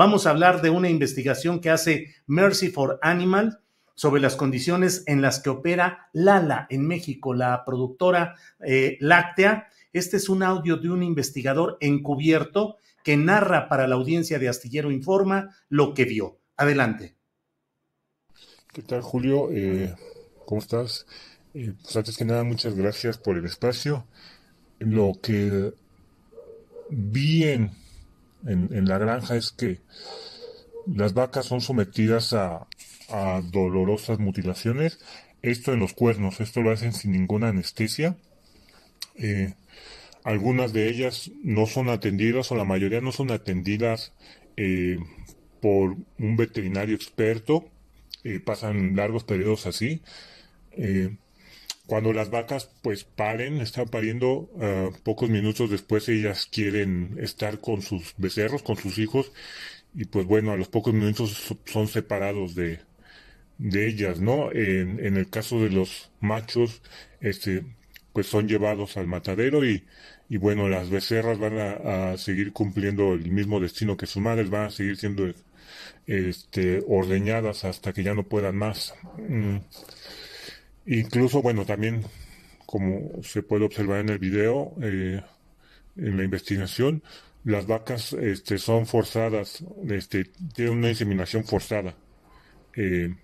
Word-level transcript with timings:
Vamos 0.00 0.26
a 0.26 0.30
hablar 0.30 0.62
de 0.62 0.70
una 0.70 0.88
investigación 0.88 1.60
que 1.60 1.68
hace 1.68 2.14
Mercy 2.26 2.70
for 2.70 2.98
Animals 3.02 3.58
sobre 3.94 4.22
las 4.22 4.34
condiciones 4.34 5.04
en 5.06 5.20
las 5.20 5.40
que 5.40 5.50
opera 5.50 6.08
Lala 6.14 6.66
en 6.70 6.86
México, 6.86 7.34
la 7.34 7.66
productora 7.66 8.34
eh, 8.60 8.96
láctea. 9.00 9.68
Este 9.92 10.16
es 10.16 10.30
un 10.30 10.42
audio 10.42 10.78
de 10.78 10.88
un 10.88 11.02
investigador 11.02 11.76
encubierto 11.82 12.78
que 13.04 13.18
narra 13.18 13.68
para 13.68 13.86
la 13.86 13.96
audiencia 13.96 14.38
de 14.38 14.48
Astillero 14.48 14.90
Informa 14.90 15.54
lo 15.68 15.92
que 15.92 16.06
vio. 16.06 16.38
Adelante. 16.56 17.16
¿Qué 18.72 18.80
tal, 18.80 19.02
Julio? 19.02 19.50
Eh, 19.52 19.94
¿Cómo 20.46 20.62
estás? 20.62 21.04
Eh, 21.52 21.74
pues 21.82 21.94
antes 21.94 22.16
que 22.16 22.24
nada, 22.24 22.42
muchas 22.42 22.74
gracias 22.74 23.18
por 23.18 23.36
el 23.36 23.44
espacio. 23.44 24.06
Lo 24.78 25.12
que 25.20 25.74
vi 26.88 27.44
en, 27.44 27.72
en 28.46 28.88
la 28.88 28.98
granja 28.98 29.36
es 29.36 29.50
que 29.52 29.80
las 30.86 31.14
vacas 31.14 31.46
son 31.46 31.60
sometidas 31.60 32.32
a, 32.32 32.66
dolorosas 33.50 34.20
mutilaciones. 34.20 35.00
Esto 35.42 35.72
en 35.72 35.80
los 35.80 35.94
cuernos, 35.94 36.40
esto 36.40 36.62
lo 36.62 36.70
hacen 36.70 36.92
sin 36.92 37.10
ninguna 37.10 37.48
anestesia. 37.48 38.16
Eh, 39.16 39.54
algunas 40.22 40.72
de 40.72 40.88
ellas 40.88 41.32
no 41.42 41.66
son 41.66 41.88
atendidas 41.88 42.52
o 42.52 42.54
la 42.54 42.64
mayoría 42.64 43.00
no 43.00 43.10
son 43.10 43.32
atendidas 43.32 44.12
eh, 44.56 44.98
por 45.60 45.96
un 46.20 46.36
veterinario 46.36 46.94
experto. 46.94 47.68
Eh, 48.22 48.38
pasan 48.38 48.94
largos 48.94 49.24
periodos 49.24 49.66
así. 49.66 50.02
Cuando 51.90 52.12
las 52.12 52.30
vacas 52.30 52.70
pues 52.82 53.02
paren, 53.02 53.60
están 53.60 53.88
pariendo, 53.88 54.48
ah, 54.60 54.90
pocos 55.02 55.28
minutos 55.28 55.68
después 55.70 56.08
ellas 56.08 56.46
quieren 56.46 57.16
estar 57.20 57.60
con 57.60 57.82
sus 57.82 58.14
becerros, 58.16 58.62
con 58.62 58.76
sus 58.76 58.98
hijos, 58.98 59.32
y 59.92 60.04
pues 60.04 60.24
bueno, 60.24 60.52
a 60.52 60.56
los 60.56 60.68
pocos 60.68 60.94
minutos 60.94 61.52
son 61.66 61.88
separados 61.88 62.54
de, 62.54 62.78
de 63.58 63.88
ellas, 63.88 64.20
¿no? 64.20 64.52
En, 64.52 65.04
en, 65.04 65.16
el 65.16 65.28
caso 65.30 65.60
de 65.60 65.70
los 65.70 66.12
machos, 66.20 66.80
este, 67.20 67.64
pues 68.12 68.28
son 68.28 68.46
llevados 68.46 68.96
al 68.96 69.08
matadero 69.08 69.64
y, 69.64 69.84
y 70.28 70.36
bueno, 70.36 70.68
las 70.68 70.90
becerras 70.90 71.40
van 71.40 71.58
a, 71.58 72.12
a, 72.12 72.18
seguir 72.18 72.52
cumpliendo 72.52 73.14
el 73.14 73.32
mismo 73.32 73.58
destino 73.58 73.96
que 73.96 74.06
sus 74.06 74.22
madres, 74.22 74.48
van 74.48 74.66
a 74.66 74.70
seguir 74.70 74.96
siendo 74.96 75.24
este, 76.06 76.84
ordeñadas 76.86 77.64
hasta 77.64 77.92
que 77.92 78.04
ya 78.04 78.14
no 78.14 78.22
puedan 78.28 78.56
más. 78.56 78.94
Mm. 79.18 79.56
Incluso, 80.90 81.40
bueno, 81.40 81.64
también, 81.64 82.02
como 82.66 83.22
se 83.22 83.44
puede 83.44 83.64
observar 83.64 84.00
en 84.00 84.08
el 84.08 84.18
video, 84.18 84.74
eh, 84.82 85.22
en 85.96 86.16
la 86.16 86.24
investigación, 86.24 87.04
las 87.44 87.68
vacas 87.68 88.12
este, 88.14 88.58
son 88.58 88.86
forzadas, 88.86 89.64
este, 89.88 90.24
tienen 90.52 90.78
una 90.78 90.88
inseminación 90.88 91.44
forzada. 91.44 91.94
Eh, 92.74 93.14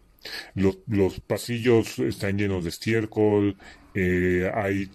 los, 0.54 0.78
los 0.87 1.19
pasillos 1.19 1.99
están 1.99 2.38
llenos 2.38 2.62
de 2.62 2.71
estiércol, 2.71 3.56
eh, 3.94 4.48
hay 4.54 4.88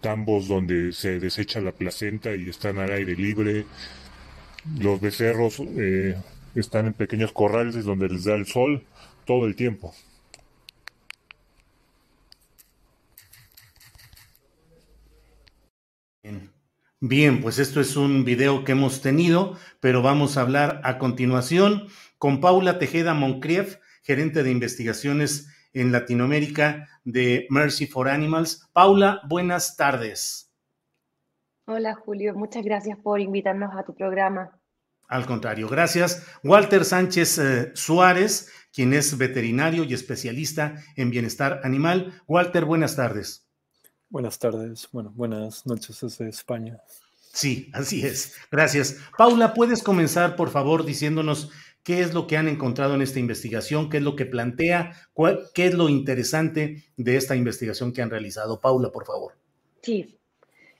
tambos 0.00 0.48
donde 0.48 0.92
se 0.92 1.20
desecha 1.20 1.60
la 1.60 1.72
placenta 1.72 2.34
y 2.34 2.48
están 2.48 2.78
al 2.78 2.90
aire 2.90 3.14
libre. 3.16 3.66
Los 4.80 4.98
becerros 4.98 5.62
están 6.54 6.86
en 6.86 6.94
pequeños 6.94 7.32
corrales 7.32 7.84
donde 7.84 8.08
les 8.08 8.24
da 8.24 8.34
el 8.34 8.46
sol 8.46 8.82
todo 9.26 9.44
el 9.44 9.54
tiempo. 9.54 9.94
Bien, 17.00 17.40
pues 17.40 17.60
esto 17.60 17.80
es 17.80 17.96
un 17.96 18.24
video 18.24 18.64
que 18.64 18.72
hemos 18.72 19.02
tenido, 19.02 19.56
pero 19.78 20.02
vamos 20.02 20.36
a 20.36 20.40
hablar 20.40 20.80
a 20.82 20.98
continuación 20.98 21.86
con 22.18 22.40
Paula 22.40 22.80
Tejeda 22.80 23.14
Moncrief, 23.14 23.76
gerente 24.02 24.42
de 24.42 24.50
investigaciones 24.50 25.48
en 25.72 25.92
Latinoamérica 25.92 26.88
de 27.04 27.46
Mercy 27.50 27.86
for 27.86 28.08
Animals. 28.08 28.68
Paula, 28.72 29.20
buenas 29.28 29.76
tardes. 29.76 30.52
Hola 31.66 31.94
Julio, 31.94 32.34
muchas 32.34 32.64
gracias 32.64 32.98
por 32.98 33.20
invitarnos 33.20 33.76
a 33.76 33.84
tu 33.84 33.94
programa. 33.94 34.58
Al 35.06 35.24
contrario, 35.24 35.68
gracias. 35.68 36.26
Walter 36.42 36.84
Sánchez 36.84 37.38
eh, 37.38 37.70
Suárez, 37.74 38.52
quien 38.72 38.92
es 38.92 39.16
veterinario 39.16 39.84
y 39.84 39.94
especialista 39.94 40.82
en 40.96 41.10
bienestar 41.10 41.60
animal. 41.62 42.20
Walter, 42.26 42.64
buenas 42.64 42.96
tardes. 42.96 43.47
Buenas 44.10 44.38
tardes, 44.38 44.88
bueno, 44.90 45.12
buenas 45.14 45.66
noches 45.66 46.00
desde 46.00 46.28
España. 46.28 46.80
Sí, 47.32 47.70
así 47.74 48.06
es. 48.06 48.36
Gracias. 48.50 48.98
Paula, 49.16 49.52
¿puedes 49.52 49.82
comenzar, 49.82 50.34
por 50.34 50.48
favor, 50.48 50.84
diciéndonos 50.84 51.50
qué 51.88 52.00
es 52.00 52.14
lo 52.14 52.26
que 52.26 52.36
han 52.36 52.48
encontrado 52.48 52.94
en 52.94 53.02
esta 53.02 53.18
investigación, 53.18 53.88
qué 53.88 53.98
es 53.98 54.02
lo 54.02 54.16
que 54.16 54.26
plantea, 54.26 54.92
qué 55.54 55.66
es 55.66 55.74
lo 55.74 55.88
interesante 55.88 56.84
de 56.96 57.16
esta 57.16 57.36
investigación 57.36 57.92
que 57.92 58.02
han 58.02 58.10
realizado. 58.10 58.60
Paula, 58.60 58.90
por 58.90 59.06
favor. 59.06 59.34
Sí. 59.82 60.18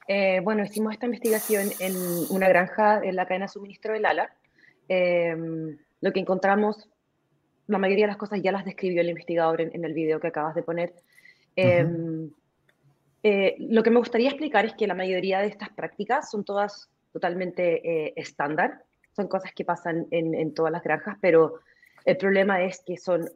Eh, 0.06 0.40
bueno, 0.42 0.64
hicimos 0.64 0.92
esta 0.92 1.06
investigación 1.06 1.68
en 1.80 1.94
una 2.30 2.48
granja 2.48 3.00
en 3.02 3.16
la 3.16 3.26
cadena 3.26 3.44
de 3.44 3.52
suministro 3.52 3.92
del 3.92 4.06
ALA. 4.06 4.34
Em, 4.88 5.78
lo 6.00 6.12
que 6.12 6.20
encontramos, 6.20 6.88
la 7.66 7.78
mayoría 7.78 8.04
de 8.04 8.12
las 8.12 8.16
cosas 8.16 8.40
ya 8.42 8.52
las 8.52 8.64
describió 8.64 9.00
el 9.02 9.10
investigador 9.10 9.60
en, 9.60 9.84
el 9.84 9.92
video 9.92 10.18
que 10.18 10.28
acabas 10.28 10.54
de 10.54 10.62
poner. 10.62 10.94
Em, 11.56 12.30
eh, 13.28 13.56
lo 13.58 13.82
que 13.82 13.90
me 13.90 13.98
gustaría 13.98 14.28
explicar 14.28 14.64
es 14.64 14.74
que 14.74 14.86
la 14.86 14.94
mayoría 14.94 15.40
de 15.40 15.48
estas 15.48 15.70
prácticas 15.70 16.30
son 16.30 16.44
todas 16.44 16.88
totalmente 17.12 18.06
eh, 18.06 18.12
estándar 18.16 18.84
son 19.18 19.26
cosas 19.26 19.52
que 19.52 19.64
pasan 19.64 20.06
en, 20.12 20.54
todas 20.54 20.70
las 20.70 20.84
granjas, 20.84 21.18
pero 21.20 21.58
el 22.04 22.16
problema 22.16 22.62
es 22.62 22.84
que 22.86 22.96
son 22.96 23.28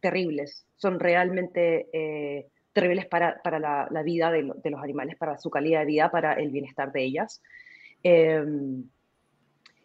terribles, 0.00 0.64
son 0.76 1.00
realmente 1.00 1.88
eh, 1.92 2.46
terribles 2.72 3.06
para, 3.06 3.40
la, 3.90 4.02
vida 4.04 4.30
de, 4.30 4.42
los 4.42 4.80
animales, 4.80 5.16
para 5.16 5.36
su 5.36 5.50
calidad 5.50 5.80
de 5.80 5.86
vida, 5.86 6.10
para 6.12 6.34
el 6.34 6.50
bienestar 6.52 6.92
de 6.92 7.02
ellas. 7.02 7.42
Em, 8.04 8.84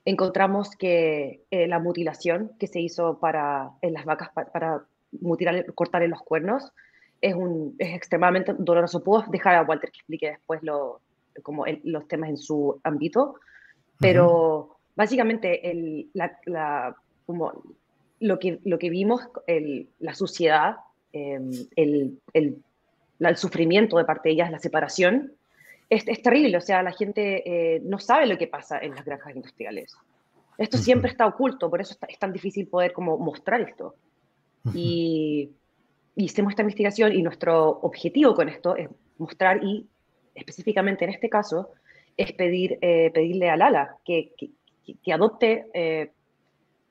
encontramos 0.06 0.76
que 0.76 1.42
eh, 1.50 1.68
la 1.68 1.80
mutilación 1.80 2.52
que 2.60 2.68
se 2.68 2.80
hizo 2.80 3.20
para, 3.20 3.72
en 3.82 3.94
las 3.94 4.06
vacas 4.06 4.30
para, 4.54 4.86
mutilar, 5.20 5.66
cortar 5.74 6.04
en 6.04 6.12
los 6.12 6.22
cuernos 6.22 6.72
es, 7.24 7.34
un, 7.34 7.76
es 7.80 7.96
extremadamente 7.96 8.54
doloroso. 8.58 9.02
Puedo 9.02 9.24
dejar 9.30 9.56
a 9.56 9.64
Walter 9.64 9.90
que 9.90 10.00
explique 10.00 10.32
después 10.32 10.62
lo, 10.62 11.00
como 11.42 11.66
los 11.84 12.06
temas 12.10 12.30
en 12.30 12.38
su 12.38 12.82
ámbito, 12.84 13.36
pero 13.98 14.76
básicamente 14.94 15.72
el, 15.72 16.10
la, 16.14 16.96
como 17.26 17.54
lo, 18.20 18.40
que, 18.40 18.60
lo 18.66 18.78
que 18.78 18.90
vimos, 18.90 19.22
el, 19.48 19.88
la 20.00 20.14
suciedad, 20.14 20.76
em, 21.14 21.50
el, 21.78 22.20
el, 22.34 22.58
sufrimiento 23.38 23.98
de 23.98 24.04
parte 24.04 24.28
de 24.28 24.34
ellas, 24.34 24.52
la 24.52 24.60
separación, 24.60 25.32
es, 25.90 26.06
es 26.06 26.22
terrible. 26.22 26.58
O 26.58 26.62
sea, 26.62 26.84
la 26.84 26.92
gente 26.92 27.44
eh, 27.46 27.80
no 27.86 28.00
sabe 28.00 28.28
lo 28.28 28.38
que 28.38 28.48
pasa 28.48 28.80
en 28.80 28.96
las 28.96 29.06
granjas 29.06 29.34
industriales. 29.34 29.96
Esto 30.58 30.78
siempre 30.78 31.10
está 31.10 31.26
oculto, 31.26 31.70
por 31.70 31.80
eso 31.80 31.96
es 32.06 32.20
tan 32.20 32.34
difícil 32.34 32.68
poder 32.68 32.92
como 32.92 33.18
mostrar 33.18 33.62
esto. 33.62 33.96
Y, 34.74 35.52
hicimos 36.16 36.52
esta 36.52 36.62
investigación 36.62 37.14
y 37.14 37.22
nuestro 37.22 37.70
objetivo 37.82 38.34
con 38.34 38.50
esto 38.50 38.76
es 38.76 38.90
mostrar 39.18 39.64
y 39.64 39.88
específicamente 40.36 41.06
en 41.06 41.12
este 41.12 41.30
caso 41.30 41.70
es 42.18 42.32
pedir, 42.34 42.78
eh, 42.82 43.12
pedirle 43.14 43.50
a 43.50 43.58
Lala 43.58 43.98
que, 44.06 44.34
que, 44.38 45.14
adopte, 45.14 45.68
eh, 45.74 46.12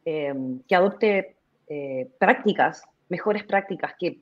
em, 0.05 0.61
que 0.69 0.75
adopte 0.75 1.37
eh, 1.69 2.09
prácticas, 2.19 2.85
mejores 3.09 3.45
prácticas, 3.45 3.95
que, 3.99 4.19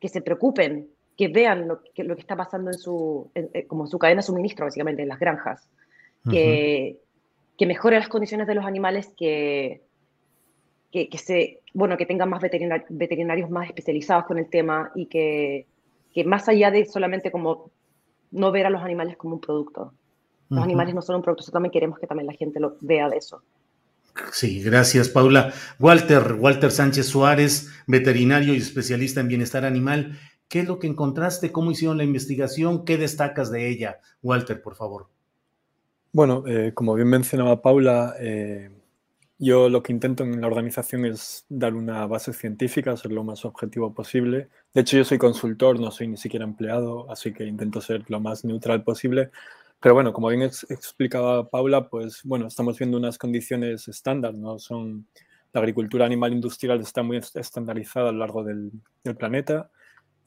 que 0.00 0.08
se 0.08 0.22
preocupen, 0.22 0.88
que 1.16 1.28
vean 1.28 1.68
lo 1.68 1.82
que, 1.94 2.04
lo 2.04 2.14
que 2.14 2.22
está 2.22 2.36
pasando 2.36 2.70
en 2.70 2.78
su, 2.78 3.30
como 3.68 3.84
en 3.84 3.88
su 3.88 3.98
cadena 3.98 4.20
de 4.20 4.26
suministro, 4.26 4.66
básicamente, 4.66 5.02
en 5.02 5.08
las 5.08 5.18
granjas, 5.18 5.68
que, 6.30 6.98
que 7.58 7.66
mejore 7.66 7.98
las 7.98 8.08
condiciones 8.08 8.46
de 8.46 8.54
los 8.54 8.64
animales, 8.64 9.12
que, 9.16 9.82
que, 10.92 11.18
se, 11.18 11.60
bueno, 11.72 11.96
que 11.96 12.04
tengan 12.04 12.28
más 12.28 12.42
veterinarios 12.42 13.48
más 13.48 13.66
especializados 13.66 14.26
con 14.26 14.38
el 14.38 14.48
tema 14.48 14.92
y 14.94 15.06
que, 15.06 15.66
que, 16.12 16.22
más 16.24 16.48
allá 16.48 16.70
de 16.70 16.84
solamente 16.84 17.32
como 17.32 17.70
no 18.30 18.52
ver 18.52 18.66
a 18.66 18.70
los 18.70 18.82
animales 18.82 19.16
como 19.16 19.34
un 19.34 19.40
producto. 19.40 19.92
Los 20.50 20.62
animales 20.62 20.94
no 20.94 21.00
son 21.00 21.16
un 21.16 21.22
producto, 21.22 21.40
nosotros 21.40 21.54
también 21.54 21.72
queremos 21.72 21.98
que 21.98 22.06
también 22.06 22.26
la 22.26 22.34
gente 22.34 22.60
lo 22.60 22.76
vea 22.82 23.08
de 23.08 23.16
eso. 23.16 23.42
Sí, 24.32 24.62
gracias 24.62 25.08
Paula. 25.08 25.54
Walter, 25.80 26.36
Walter 26.38 26.70
Sánchez 26.70 27.06
Suárez, 27.06 27.70
veterinario 27.86 28.52
y 28.52 28.58
especialista 28.58 29.20
en 29.20 29.28
bienestar 29.28 29.64
animal. 29.64 30.18
¿Qué 30.48 30.60
es 30.60 30.68
lo 30.68 30.78
que 30.78 30.88
encontraste? 30.88 31.50
¿Cómo 31.50 31.70
hicieron 31.70 31.96
la 31.96 32.04
investigación? 32.04 32.84
¿Qué 32.84 32.98
destacas 32.98 33.50
de 33.50 33.70
ella? 33.70 34.00
Walter, 34.22 34.60
por 34.60 34.74
favor. 34.74 35.08
Bueno, 36.12 36.44
eh, 36.46 36.72
como 36.74 36.92
bien 36.92 37.08
mencionaba 37.08 37.62
Paula, 37.62 38.14
eh, 38.20 38.68
yo 39.42 39.68
lo 39.68 39.82
que 39.82 39.92
intento 39.92 40.22
en 40.22 40.40
la 40.40 40.46
organización 40.46 41.04
es 41.04 41.46
dar 41.48 41.74
una 41.74 42.06
base 42.06 42.32
científica, 42.32 42.96
ser 42.96 43.10
lo 43.10 43.24
más 43.24 43.44
objetivo 43.44 43.92
posible. 43.92 44.48
De 44.72 44.82
hecho, 44.82 44.96
yo 44.96 45.04
soy 45.04 45.18
consultor, 45.18 45.80
no 45.80 45.90
soy 45.90 46.06
ni 46.06 46.16
siquiera 46.16 46.44
empleado, 46.44 47.10
así 47.10 47.32
que 47.32 47.44
intento 47.44 47.80
ser 47.80 48.04
lo 48.08 48.20
más 48.20 48.44
neutral 48.44 48.84
posible. 48.84 49.32
Pero 49.80 49.96
bueno, 49.96 50.12
como 50.12 50.28
bien 50.28 50.42
explicaba 50.42 51.50
Paula, 51.50 51.88
pues 51.88 52.20
bueno, 52.22 52.46
estamos 52.46 52.78
viendo 52.78 52.96
unas 52.96 53.18
condiciones 53.18 53.88
estándar, 53.88 54.32
¿no? 54.32 54.60
Son, 54.60 55.08
la 55.52 55.60
agricultura 55.60 56.06
animal 56.06 56.32
industrial 56.32 56.80
está 56.80 57.02
muy 57.02 57.16
estandarizada 57.16 58.10
a 58.10 58.12
lo 58.12 58.18
largo 58.18 58.44
del, 58.44 58.70
planeta, 59.18 59.72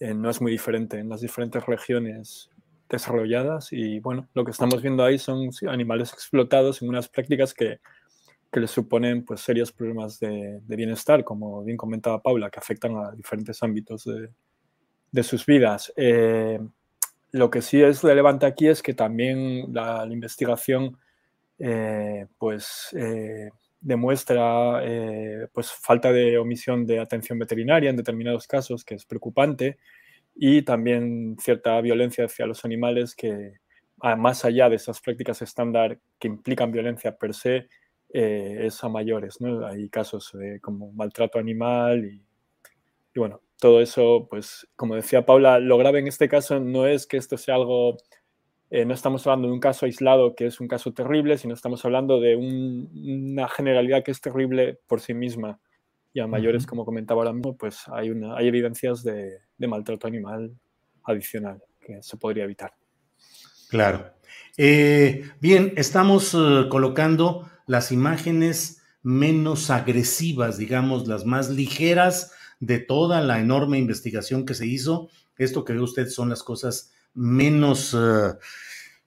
eh, 0.02 0.14
no 0.14 0.30
es 0.30 0.42
muy 0.42 0.52
diferente 0.52 1.00
en 1.00 1.08
las 1.08 1.22
diferentes 1.22 1.66
regiones 1.66 2.50
desarrolladas 2.90 3.72
y 3.72 4.02
bueno, 4.02 4.28
lo 4.34 4.44
que 4.44 4.52
estamos 4.52 4.82
viendo 4.82 5.06
ahí 5.06 5.18
son 5.18 5.52
animales 5.70 6.12
explotados 6.12 6.82
en 6.82 6.90
unas 6.90 7.08
prácticas 7.08 7.54
que, 7.54 7.80
que 8.56 8.62
les 8.62 8.72
suponen 8.72 9.26
pues 9.26 9.42
serios 9.42 9.74
problemas 9.74 10.18
de, 10.18 10.62
bienestar, 10.66 11.26
como 11.26 11.62
bien 11.62 11.76
comentaba 11.76 12.24
Paula, 12.24 12.50
que 12.50 12.58
afectan 12.58 12.96
a 12.96 13.12
diferentes 13.12 13.62
ámbitos 13.62 14.06
de, 15.12 15.24
sus 15.24 15.46
vidas. 15.46 15.92
Eh, 15.98 16.58
lo 17.32 17.50
que 17.50 17.62
sí 17.62 17.82
es 17.82 18.02
relevante 18.02 18.46
aquí 18.46 18.70
es 18.70 18.82
que 18.82 18.94
también 18.94 19.74
la, 19.74 20.08
investigación 20.10 20.98
eh, 21.60 22.28
pues, 22.38 22.96
eh, 22.98 23.50
demuestra 23.82 24.82
pues, 25.52 25.74
falta 25.74 26.14
de 26.14 26.38
omisión 26.38 26.86
de 26.86 27.02
atención 27.02 27.38
veterinaria 27.38 27.90
en 27.90 27.98
determinados 27.98 28.48
casos, 28.48 28.86
que 28.86 28.96
es 28.96 29.04
preocupante, 29.06 29.80
y 30.34 30.62
también 30.62 31.36
cierta 31.42 31.82
violencia 31.82 32.24
hacia 32.24 32.46
los 32.46 32.64
animales 32.64 33.16
que, 33.16 33.60
más 34.18 34.46
allá 34.46 34.70
de 34.70 34.78
esas 34.78 35.02
prácticas 35.02 35.42
estándar 35.42 36.00
que 36.18 36.30
implican 36.30 36.72
violencia 36.72 37.18
per 37.18 37.34
se, 37.34 37.68
es 38.22 38.84
a 38.84 38.90
mayores. 38.90 39.42
¿no? 39.42 39.66
Hay 39.66 39.90
casos 39.90 40.32
como 40.62 40.92
maltrato 40.92 41.40
animal 41.40 42.06
y, 42.06 42.22
y 43.14 43.20
bueno, 43.20 43.42
todo 43.60 43.82
eso, 43.82 44.28
pues 44.30 44.68
como 44.76 44.96
decía 44.96 45.26
Paula, 45.26 45.60
lo 45.60 45.78
grave 45.78 46.00
en 46.00 46.08
este 46.08 46.28
caso 46.28 46.60
no 46.60 46.86
es 46.86 47.08
que 47.08 47.18
esto 47.18 47.38
sea 47.38 47.56
algo, 47.56 47.98
eh, 48.70 48.86
no 48.86 48.94
estamos 48.94 49.26
hablando 49.26 49.48
de 49.48 49.54
un 49.54 49.60
caso 49.60 49.86
aislado 49.86 50.36
que 50.36 50.48
es 50.48 50.60
un 50.60 50.68
caso 50.68 50.94
terrible, 50.94 51.38
sino 51.38 51.54
estamos 51.54 51.84
hablando 51.86 52.20
de 52.20 52.36
una 52.36 53.48
generalidad 53.48 54.04
que 54.04 54.12
es 54.12 54.22
terrible 54.22 54.80
por 54.88 55.00
sí 55.00 55.14
misma. 55.14 55.60
Y 56.14 56.22
a 56.22 56.28
mayores, 56.28 56.66
como 56.66 56.86
comentaba 56.86 57.22
ahora 57.22 57.34
mismo, 57.34 57.58
pues 57.58 57.84
hay, 57.92 58.10
una, 58.10 58.38
hay 58.38 58.48
evidencias 58.48 59.04
de, 59.04 59.40
maltrato 59.60 60.08
animal 60.08 60.56
adicional 61.04 61.62
que 61.82 62.02
se 62.02 62.16
podría 62.16 62.46
evitar. 62.46 62.72
Claro. 63.70 64.14
Eh, 64.58 65.30
bien, 65.42 65.74
estamos 65.76 66.34
eh, 66.34 66.68
colocando 66.70 67.50
las 67.66 67.92
imágenes 67.92 68.82
menos 69.02 69.70
agresivas, 69.70 70.58
digamos, 70.58 71.08
las 71.08 71.26
más 71.26 71.50
ligeras 71.50 72.32
de 72.60 72.80
toda 72.80 73.22
la 73.22 73.40
enorme 73.40 73.78
investigación 73.78 74.46
que 74.46 74.54
se 74.54 74.66
hizo. 74.66 75.10
Esto 75.38 75.66
que 75.66 75.74
ve 75.74 75.82
usted 75.82 76.10
son 76.10 76.30
las 76.30 76.44
cosas 76.44 76.92
menos, 77.14 77.94
eh, 77.94 78.34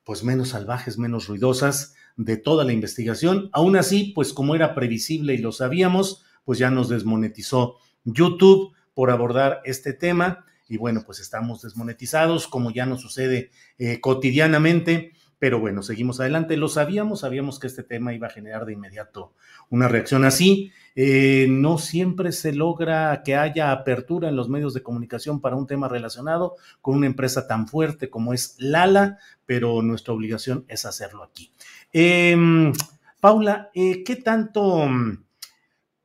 pues 0.05 0.22
menos 0.22 0.50
salvajes, 0.50 0.99
menos 0.99 1.26
ruidosas 1.26 1.94
de 2.16 2.37
toda 2.37 2.64
la 2.64 2.72
investigación. 2.72 3.50
Aún 3.52 3.76
así, 3.76 4.12
pues 4.14 4.32
como 4.32 4.55
era 4.55 4.75
previsible 4.75 5.34
y 5.34 5.38
lo 5.38 5.52
sabíamos, 5.52 6.25
pues 6.44 6.58
ya 6.58 6.70
nos 6.70 6.88
desmonetizó 6.88 7.76
YouTube 8.05 8.75
por 8.94 9.10
abordar 9.10 9.60
este 9.64 9.93
tema. 9.93 10.44
Y 10.69 10.76
bueno, 10.76 11.02
pues 11.06 11.20
estamos 11.20 11.62
desmonetizados, 11.62 12.46
como 12.46 12.70
ya 12.70 12.87
nos 12.87 13.00
sucede 13.00 13.50
eh, 13.78 14.00
cotidianamente. 14.00 15.12
Pero 15.38 15.61
bueno, 15.61 15.82
seguimos 15.82 16.19
adelante. 16.20 16.56
Lo 16.56 16.69
sabíamos, 16.69 17.20
sabíamos 17.20 17.58
que 17.58 17.69
este 17.69 17.82
tema 17.82 18.12
iba 18.12 18.26
a 18.26 18.31
generar 18.31 18.67
de 18.67 18.73
inmediato 18.73 19.35
una 19.70 19.88
reacción 19.88 20.25
así. 20.25 20.73
Eh, 20.96 21.46
no 21.49 21.79
siempre 21.79 22.32
se 22.32 22.52
logra 22.52 23.23
que 23.25 23.37
haya 23.37 23.70
apertura 23.70 24.29
en 24.29 24.37
los 24.37 24.49
medios 24.49 24.75
de 24.75 24.82
comunicación 24.82 25.40
para 25.40 25.56
un 25.56 25.67
tema 25.67 25.88
relacionado 25.88 26.56
con 26.81 26.96
una 26.96 27.06
empresa 27.06 27.46
tan 27.46 27.69
fuerte 27.69 28.11
como 28.11 28.35
es 28.35 28.56
Lala, 28.58 29.19
pero 29.46 29.81
nuestra 29.82 30.12
obligación 30.14 30.64
es 30.69 30.85
hacerlo 30.85 31.23
aquí. 31.23 31.52
Em, 31.93 32.73
Paula, 33.20 33.70
eh, 33.75 34.02
¿qué 34.05 34.17
tanto... 34.17 34.88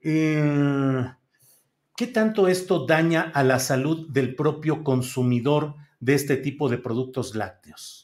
Eh, 0.01 1.05
¿Qué 1.95 2.07
tanto 2.07 2.47
esto 2.47 2.87
daña 2.87 3.31
a 3.35 3.43
la 3.43 3.59
salud 3.59 4.09
del 4.09 4.35
propio 4.35 4.83
consumidor 4.83 5.75
de 5.99 6.15
este 6.15 6.37
tipo 6.37 6.67
de 6.67 6.79
productos 6.79 7.35
lácteos? 7.35 8.02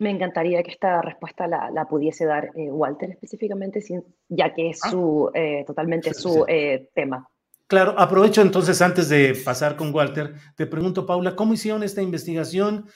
Me 0.00 0.08
encantaría 0.08 0.62
que 0.62 0.70
esta 0.70 1.02
respuesta 1.02 1.46
la, 1.46 1.84
pudiese 1.84 2.24
dar 2.24 2.52
eh, 2.56 2.70
Walter 2.70 3.10
específicamente, 3.10 3.84
ya 4.30 4.54
que 4.54 4.70
es 4.70 4.80
ah. 4.82 4.90
su, 4.90 5.30
eh, 5.34 5.62
totalmente 5.66 6.14
su 6.14 6.46
eh, 6.48 6.88
tema. 6.94 7.28
Claro, 7.66 7.94
aprovecho 7.98 8.40
entonces 8.40 8.80
antes 8.80 9.10
de 9.10 9.34
pasar 9.44 9.76
con 9.76 9.94
Walter, 9.94 10.32
te 10.56 10.66
pregunto, 10.66 11.04
Paula, 11.04 11.36
¿cómo 11.36 11.52
hicieron 11.52 11.82
esta 11.82 12.00
investigación? 12.00 12.86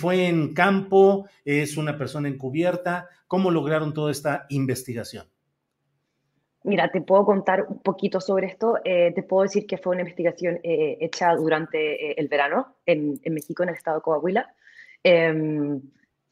¿Fue 0.00 0.28
en 0.28 0.54
campo? 0.54 1.26
¿Es 1.44 1.76
una 1.76 1.98
persona 1.98 2.28
encubierta? 2.28 3.08
¿Cómo 3.26 3.50
lograron 3.50 3.92
toda 3.92 4.12
esta 4.12 4.46
investigación? 4.48 5.26
Mira, 6.62 6.90
te 6.90 7.00
puedo 7.00 7.26
contar 7.26 7.66
un 7.68 7.82
poquito 7.82 8.20
sobre 8.20 8.46
esto. 8.46 8.76
te 8.82 9.22
puedo 9.24 9.42
decir 9.42 9.66
que 9.66 9.76
fue 9.76 9.92
una 9.92 10.02
investigación 10.02 10.60
hecha 10.62 11.34
durante 11.34 12.18
el 12.18 12.28
verano 12.28 12.76
en, 12.86 13.20
en, 13.22 13.34
México, 13.34 13.64
en 13.64 13.70
el 13.70 13.74
estado 13.74 13.98
de 13.98 14.02
Coahuila. 14.04 14.54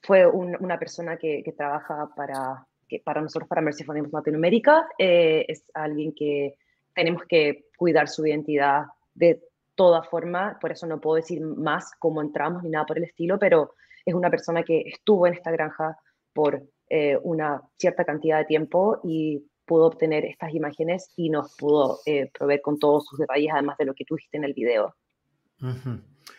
Fue 0.07 0.27
una 0.27 0.79
persona 0.79 1.17
que, 1.17 1.43
trabaja 1.57 2.09
para, 2.15 2.65
que 2.89 3.01
para 3.01 3.21
nosotros, 3.21 3.49
para 3.49 3.61
Mercy 3.61 3.85
Latinoamérica. 3.85 4.89
Eh, 4.99 5.45
es 5.49 5.65
alguien 5.75 6.15
que 6.15 6.57
tenemos 6.95 7.25
que 7.29 7.67
cuidar 7.77 8.09
su 8.09 8.25
identidad 8.25 8.85
de 9.15 9.43
toda 9.75 10.03
forma, 10.03 10.59
por 10.61 10.73
eso 10.73 10.87
no 10.87 11.01
puedo 11.01 11.17
decir 11.17 11.41
más 11.41 11.91
cómo 11.99 12.23
entramos 12.23 12.63
ni 12.63 12.71
nada 12.71 12.87
por 12.87 12.99
el 12.99 13.05
estilo, 13.05 13.39
pero 13.39 13.75
es 14.05 14.15
una 14.15 14.31
persona 14.31 14.63
que 14.63 14.81
estuvo 14.87 15.27
en 15.27 15.35
esta 15.35 15.51
granja 15.51 15.99
por 16.33 16.63
eh, 16.89 17.19
una 17.23 17.63
cierta 17.77 18.05
cantidad 18.05 18.39
de 18.39 18.45
tiempo 18.45 19.01
y 19.03 19.45
pudo 19.67 19.87
obtener 19.87 20.25
estas 20.25 20.55
imágenes 20.55 21.13
y 21.17 21.29
nos 21.29 21.55
pudo 21.57 21.99
eh, 22.07 22.31
proveer 22.33 22.63
con 22.63 22.79
todos 22.79 23.07
sus 23.07 23.19
detalles, 23.19 23.51
además 23.53 23.77
de 23.77 23.85
lo 23.85 23.95
que 23.95 24.05
tú 24.05 24.15
dijiste 24.15 24.37
en 24.37 24.45
el 24.45 24.55
video. 24.55 24.95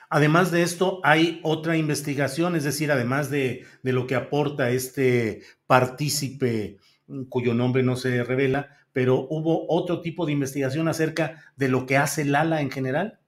Además 0.10 0.52
de 0.52 0.62
esto, 0.62 1.02
hay 1.04 1.42
otra 1.44 1.76
investigación, 1.76 2.56
es 2.56 2.64
decir, 2.64 2.92
además 2.92 3.30
de, 3.30 3.66
lo 3.84 4.08
que 4.08 4.16
aporta 4.16 4.70
este 4.70 5.42
partícipe 5.66 6.78
mm, 7.08 7.24
cuyo 7.26 7.54
nombre 7.54 7.84
no 7.84 7.98
se 7.98 8.24
revela, 8.24 8.70
pero 8.94 9.28
hubo 9.30 9.66
otro 9.68 10.02
tipo 10.02 10.26
de 10.26 10.32
investigación 10.32 10.88
acerca 10.88 11.44
de 11.58 11.68
lo 11.68 11.86
que 11.86 11.98
hace 11.98 12.24
Lala 12.24 12.62
en 12.62 12.72
general. 12.72 13.20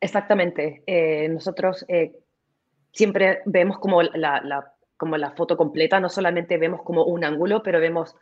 Exactamente. 0.00 0.82
Eh, 0.86 1.28
nosotros 1.30 1.86
eh, 1.88 2.12
siempre 2.92 3.40
vemos 3.46 3.78
como 3.78 4.02
la, 4.02 4.72
como 4.98 5.16
la 5.16 5.30
foto 5.30 5.56
completa, 5.56 6.00
no 6.00 6.10
solamente 6.10 6.58
vemos 6.58 6.82
como 6.82 7.04
un 7.04 7.24
ángulo, 7.24 7.62
pero 7.62 7.80
vemos 7.80 8.14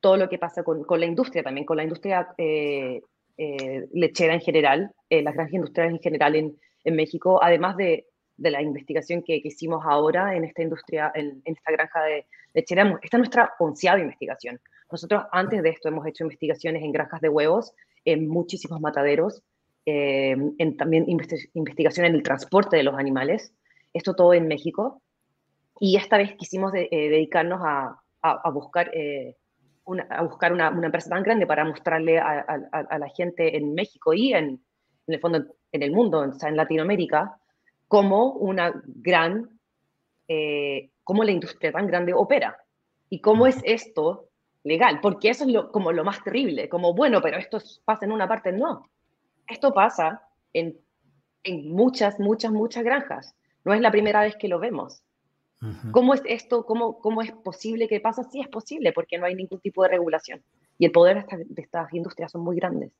todo 0.00 0.18
lo 0.18 0.28
que 0.28 0.38
pasa 0.38 0.62
con, 0.62 0.84
la 0.88 1.06
industria 1.06 1.42
también, 1.42 1.66
con 1.66 1.78
la 1.78 1.84
industria 1.84 2.28
eh, 2.36 3.00
lechera 3.92 4.34
en 4.34 4.40
general, 4.40 4.92
las 5.08 5.34
grandes 5.34 5.54
industrias 5.54 5.90
en 5.90 5.98
general 5.98 6.36
en, 6.36 6.56
en 6.84 6.96
México, 6.96 7.42
además 7.42 7.76
de, 7.76 8.06
de 8.40 8.50
la 8.50 8.62
investigación 8.62 9.22
que, 9.22 9.40
hicimos 9.44 9.84
ahora 9.84 10.34
en 10.34 10.44
esta 10.44 10.62
industria, 10.62 11.12
en, 11.14 11.42
esta 11.44 11.72
granja 11.72 12.02
de, 12.04 12.26
de 12.54 12.60
Esta 12.60 12.82
es 12.82 13.12
nuestra 13.12 13.52
onceava 13.58 14.00
investigación. 14.00 14.58
Nosotros 14.90 15.24
antes 15.30 15.62
de 15.62 15.68
esto 15.68 15.88
hemos 15.88 16.06
hecho 16.06 16.24
investigaciones 16.24 16.82
en 16.82 16.90
granjas 16.90 17.20
de 17.20 17.28
huevos, 17.28 17.74
en 18.04 18.28
muchísimos 18.28 18.80
mataderos, 18.80 19.42
eh, 19.84 20.36
en 20.58 20.76
también 20.76 21.06
investigación 21.08 22.06
en 22.06 22.14
el 22.14 22.22
transporte 22.22 22.76
de 22.76 22.82
los 22.82 22.94
animales, 22.98 23.52
esto 23.92 24.14
todo 24.14 24.32
en 24.32 24.48
México. 24.48 25.02
Y 25.78 25.96
esta 25.96 26.16
vez 26.16 26.34
quisimos 26.36 26.72
eh, 26.74 26.88
dedicarnos 26.90 27.60
a, 27.62 28.00
a, 28.22 28.50
buscar, 28.50 28.90
eh, 28.94 29.36
una, 29.84 30.04
a 30.04 30.22
buscar 30.22 30.52
una, 30.52 30.70
una, 30.70 30.86
empresa 30.86 31.10
tan 31.10 31.22
grande 31.22 31.46
para 31.46 31.64
mostrarle 31.64 32.18
a, 32.18 32.40
a, 32.72 32.98
la 32.98 33.08
gente 33.08 33.56
en 33.56 33.74
México 33.74 34.12
y 34.12 34.32
en, 34.32 34.44
en, 35.06 35.14
el 35.14 35.20
fondo 35.20 35.38
en 35.38 35.48
el 35.72 35.92
mundo, 35.92 36.20
o 36.20 36.32
sea, 36.32 36.48
en 36.48 36.56
Latinoamérica, 36.56 37.38
cómo 37.88 38.32
una 38.32 38.72
gran, 38.84 39.58
cómo 41.02 41.24
la 41.24 41.32
industria 41.32 41.72
tan 41.72 41.86
grande 41.86 42.12
opera 42.14 42.56
y 43.08 43.20
cómo 43.20 43.46
es 43.46 43.60
esto 43.64 44.28
legal, 44.62 45.00
porque 45.00 45.30
eso 45.30 45.44
es 45.44 45.50
lo, 45.50 45.72
como 45.72 45.92
lo 45.92 46.04
más 46.04 46.22
terrible, 46.22 46.68
como 46.68 46.94
bueno, 46.94 47.20
pero 47.20 47.38
esto 47.38 47.58
pasa 47.84 48.04
en 48.04 48.12
una 48.12 48.28
parte, 48.28 48.52
no. 48.52 48.88
Esto 49.46 49.72
pasa 49.72 50.22
en, 50.52 50.78
en 51.42 51.72
muchas, 51.72 52.20
muchas, 52.20 52.52
muchas 52.52 52.84
granjas. 52.84 53.34
No 53.64 53.74
es 53.74 53.80
la 53.80 53.90
primera 53.90 54.22
vez 54.22 54.36
que 54.36 54.48
lo 54.48 54.58
vemos. 54.58 55.02
¿Cómo 55.92 56.14
es 56.14 56.22
esto? 56.24 56.64
Cómo, 56.64 56.98
¿Cómo 57.00 57.20
es 57.20 57.32
posible 57.32 57.86
que 57.86 58.00
pasa? 58.00 58.24
Sí 58.24 58.40
es 58.40 58.48
posible, 58.48 58.94
porque 58.94 59.18
no 59.18 59.26
hay 59.26 59.34
ningún 59.34 59.60
tipo 59.60 59.82
de 59.82 59.90
regulación. 59.90 60.42
Y 60.78 60.86
el 60.86 60.92
poder 60.92 61.26
de, 61.26 61.44
de 61.44 61.62
estas 61.62 61.92
industrias 61.92 62.32
son 62.32 62.42
muy 62.42 62.56
grandes. 62.56 62.92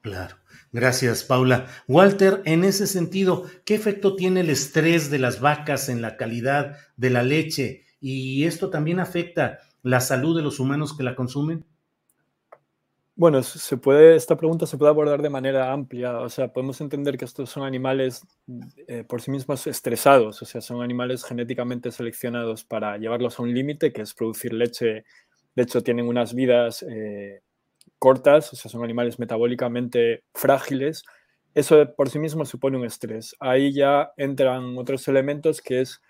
Claro. 0.00 0.36
Gracias, 0.72 1.24
Paula. 1.24 1.66
Walter, 1.88 2.42
en 2.44 2.64
ese 2.64 2.86
sentido, 2.86 3.46
¿qué 3.64 3.74
efecto 3.74 4.14
tiene 4.14 4.40
el 4.40 4.50
estrés 4.50 5.10
de 5.10 5.18
las 5.18 5.40
vacas 5.40 5.88
en 5.88 6.02
la 6.02 6.16
calidad 6.16 6.76
de 6.96 7.10
la 7.10 7.22
leche? 7.22 7.84
Y 8.00 8.44
esto 8.44 8.70
también 8.70 9.00
afecta 9.00 9.58
la 9.86 10.00
salud 10.00 10.36
de 10.36 10.42
los 10.42 10.58
humanos 10.58 10.96
que 10.96 11.04
la 11.04 11.14
consumen? 11.14 11.64
Bueno, 13.14 13.42
se 13.42 13.76
puede, 13.78 14.14
esta 14.14 14.36
pregunta 14.36 14.66
se 14.66 14.76
puede 14.76 14.90
abordar 14.90 15.22
de 15.22 15.30
manera 15.30 15.72
amplia. 15.72 16.18
O 16.20 16.28
sea, 16.28 16.52
podemos 16.52 16.80
entender 16.80 17.16
que 17.16 17.24
estos 17.24 17.48
son 17.48 17.62
animales 17.62 18.26
eh, 18.88 19.04
por 19.04 19.22
sí 19.22 19.30
mismos 19.30 19.66
estresados. 19.66 20.42
O 20.42 20.44
sea, 20.44 20.60
son 20.60 20.82
animales 20.82 21.24
genéticamente 21.24 21.92
seleccionados 21.92 22.64
para 22.64 22.98
llevarlos 22.98 23.38
a 23.38 23.42
un 23.44 23.54
límite, 23.54 23.92
que 23.92 24.02
es 24.02 24.12
producir 24.12 24.52
leche. 24.52 25.04
De 25.54 25.62
hecho, 25.62 25.82
tienen 25.82 26.08
unas 26.08 26.34
vidas 26.34 26.82
eh, 26.82 27.42
cortas, 27.98 28.52
o 28.52 28.56
sea, 28.56 28.70
son 28.70 28.84
animales 28.84 29.18
metabólicamente 29.18 30.22
frágiles. 30.34 31.04
Eso 31.54 31.94
por 31.94 32.10
sí 32.10 32.18
mismo 32.18 32.44
supone 32.44 32.76
un 32.76 32.84
estrés. 32.84 33.34
Ahí 33.40 33.72
ya 33.72 34.12
entran 34.16 34.76
otros 34.76 35.08
elementos 35.08 35.62
que 35.62 35.80
es 35.80 36.00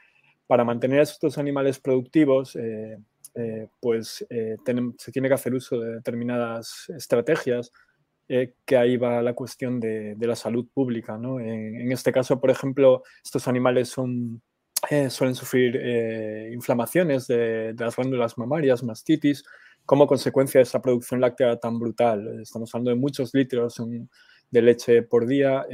para 0.46 0.64
mantener 0.64 1.00
a 1.00 1.04
estos 1.04 1.38
animales 1.38 1.78
productivos. 1.78 2.56
Eh, 2.56 2.98
eh, 3.34 3.68
pues 3.80 4.26
eh, 4.30 4.56
se 4.98 5.12
tiene 5.12 5.28
que 5.28 5.34
hacer 5.34 5.54
uso 5.54 5.78
de 5.78 5.96
determinadas 5.96 6.90
estrategias, 6.96 7.70
que 8.28 8.76
ahí 8.76 8.96
va 8.96 9.22
la 9.22 9.34
cuestión 9.34 9.78
de, 9.78 10.16
la 10.18 10.34
salud 10.34 10.66
pública. 10.72 11.16
¿no? 11.16 11.38
En, 11.38 11.92
este 11.92 12.10
caso, 12.10 12.40
por 12.40 12.50
ejemplo, 12.50 13.04
estos 13.22 13.46
animales 13.46 13.90
suelen 13.90 15.34
sufrir 15.34 15.76
inflamaciones 16.52 17.28
de, 17.28 17.72
las 17.78 17.94
glándulas 17.94 18.36
mamarias, 18.36 18.82
mastitis, 18.82 19.44
como 19.86 20.06
consecuencia 20.06 20.58
de 20.58 20.64
esa 20.64 20.82
producción 20.82 21.20
láctea 21.20 21.56
tan 21.56 21.78
brutal. 21.78 22.40
Estamos 22.40 22.74
hablando 22.74 22.90
de 22.90 22.96
muchos 22.96 23.32
litros 23.32 23.80
de 24.50 24.62
leche 24.62 25.02
por 25.02 25.26
día. 25.26 25.64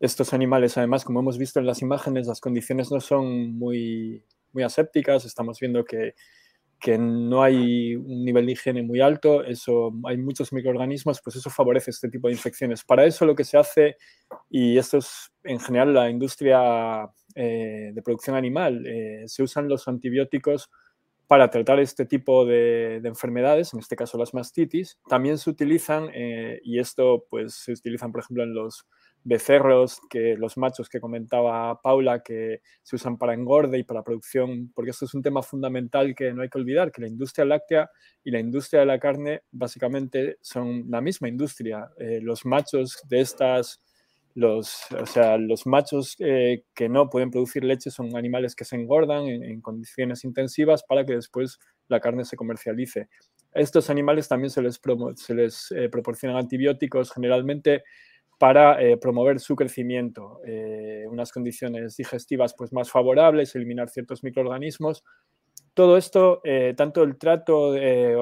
estos 0.00 0.32
animales, 0.32 0.78
además, 0.78 1.04
como 1.04 1.20
hemos 1.20 1.38
visto 1.38 1.60
en 1.60 1.66
las 1.66 1.82
imágenes, 1.82 2.26
las 2.26 2.40
condiciones 2.40 2.90
no 2.90 3.00
son 3.00 3.56
muy, 3.56 4.24
muy 4.52 4.62
asépticas, 4.62 5.24
estamos 5.24 5.60
viendo 5.60 5.84
que, 5.84 6.14
que 6.80 6.96
no 6.96 7.42
hay 7.42 7.94
un 7.94 8.24
nivel 8.24 8.46
de 8.46 8.52
higiene 8.52 8.82
muy 8.82 9.00
alto, 9.00 9.44
eso, 9.44 9.92
hay 10.04 10.16
muchos 10.16 10.52
microorganismos, 10.52 11.20
pues 11.22 11.36
eso 11.36 11.50
favorece 11.50 11.90
este 11.90 12.08
tipo 12.08 12.28
de 12.28 12.34
infecciones. 12.34 12.84
Para 12.84 13.04
eso 13.04 13.26
lo 13.26 13.34
que 13.34 13.44
se 13.44 13.58
hace, 13.58 13.96
y 14.48 14.78
esto 14.78 14.98
es 14.98 15.30
en 15.44 15.60
general 15.60 15.92
la 15.92 16.08
industria 16.08 17.08
eh, 17.34 17.90
de 17.92 18.02
producción 18.02 18.34
animal, 18.34 18.86
eh, 18.86 19.24
se 19.26 19.42
usan 19.42 19.68
los 19.68 19.86
antibióticos 19.88 20.70
para 21.30 21.48
tratar 21.48 21.78
este 21.78 22.06
tipo 22.06 22.44
de, 22.44 23.00
enfermedades, 23.04 23.72
en 23.72 23.78
este 23.78 23.94
caso 23.94 24.18
las 24.18 24.34
mastitis. 24.34 24.98
También 25.08 25.38
se 25.38 25.48
utilizan, 25.48 26.10
eh, 26.12 26.58
y 26.64 26.80
esto 26.80 27.24
pues 27.30 27.54
se 27.54 27.70
utilizan 27.70 28.10
por 28.10 28.22
ejemplo 28.22 28.42
en 28.42 28.52
los 28.52 28.88
becerros, 29.22 30.00
que 30.10 30.36
los 30.36 30.56
machos 30.56 30.88
que 30.88 30.98
comentaba 30.98 31.80
Paula, 31.82 32.24
que 32.24 32.62
se 32.82 32.96
usan 32.96 33.16
para 33.16 33.34
engorde 33.34 33.78
y 33.78 33.84
para 33.84 34.02
producción, 34.02 34.72
porque 34.74 34.90
esto 34.90 35.04
es 35.04 35.14
un 35.14 35.22
tema 35.22 35.40
fundamental 35.40 36.16
que 36.16 36.32
no 36.32 36.42
hay 36.42 36.48
que 36.48 36.58
olvidar, 36.58 36.90
que 36.90 37.02
la 37.02 37.06
industria 37.06 37.44
láctea 37.44 37.88
y 38.24 38.32
la 38.32 38.40
industria 38.40 38.80
de 38.80 38.86
la 38.86 38.98
carne 38.98 39.42
básicamente 39.52 40.36
son 40.40 40.86
la 40.88 41.00
misma 41.00 41.28
industria. 41.28 41.90
Eh, 42.00 42.18
los 42.20 42.44
machos 42.44 43.04
de 43.08 43.20
estas, 43.20 43.80
los, 44.34 44.86
o 44.92 45.06
sea, 45.06 45.36
los 45.38 45.66
machos 45.66 46.16
eh, 46.20 46.64
que 46.74 46.88
no 46.88 47.10
pueden 47.10 47.30
producir 47.30 47.64
leche 47.64 47.90
son 47.90 48.16
animales 48.16 48.54
que 48.54 48.64
se 48.64 48.76
engordan 48.76 49.26
en, 49.26 49.60
condiciones 49.60 50.24
intensivas 50.24 50.84
para 50.84 51.04
que 51.04 51.14
después 51.14 51.58
la 51.88 52.00
carne 52.00 52.24
se 52.24 52.36
comercialice. 52.36 53.08
A 53.54 53.60
estos 53.60 53.90
animales 53.90 54.28
también 54.28 54.50
se 54.50 54.62
les, 54.62 54.80
se 55.16 55.34
les 55.34 55.72
eh, 55.72 55.88
proporcionan 55.88 56.36
antibióticos 56.36 57.12
generalmente 57.12 57.82
para 58.40 58.80
eh, 58.80 58.96
promover 58.96 59.38
su 59.38 59.54
crecimiento, 59.54 60.40
eh, 60.46 61.04
unas 61.10 61.30
condiciones 61.30 61.94
digestivas 61.98 62.54
pues, 62.56 62.72
más 62.72 62.90
favorables, 62.90 63.54
eliminar 63.54 63.90
ciertos 63.90 64.24
microorganismos. 64.24 65.04
Todo 65.74 65.98
esto, 65.98 66.40
eh, 66.42 66.72
tanto 66.74 67.02
el 67.02 67.18
trato 67.18 67.58
o 67.58 67.74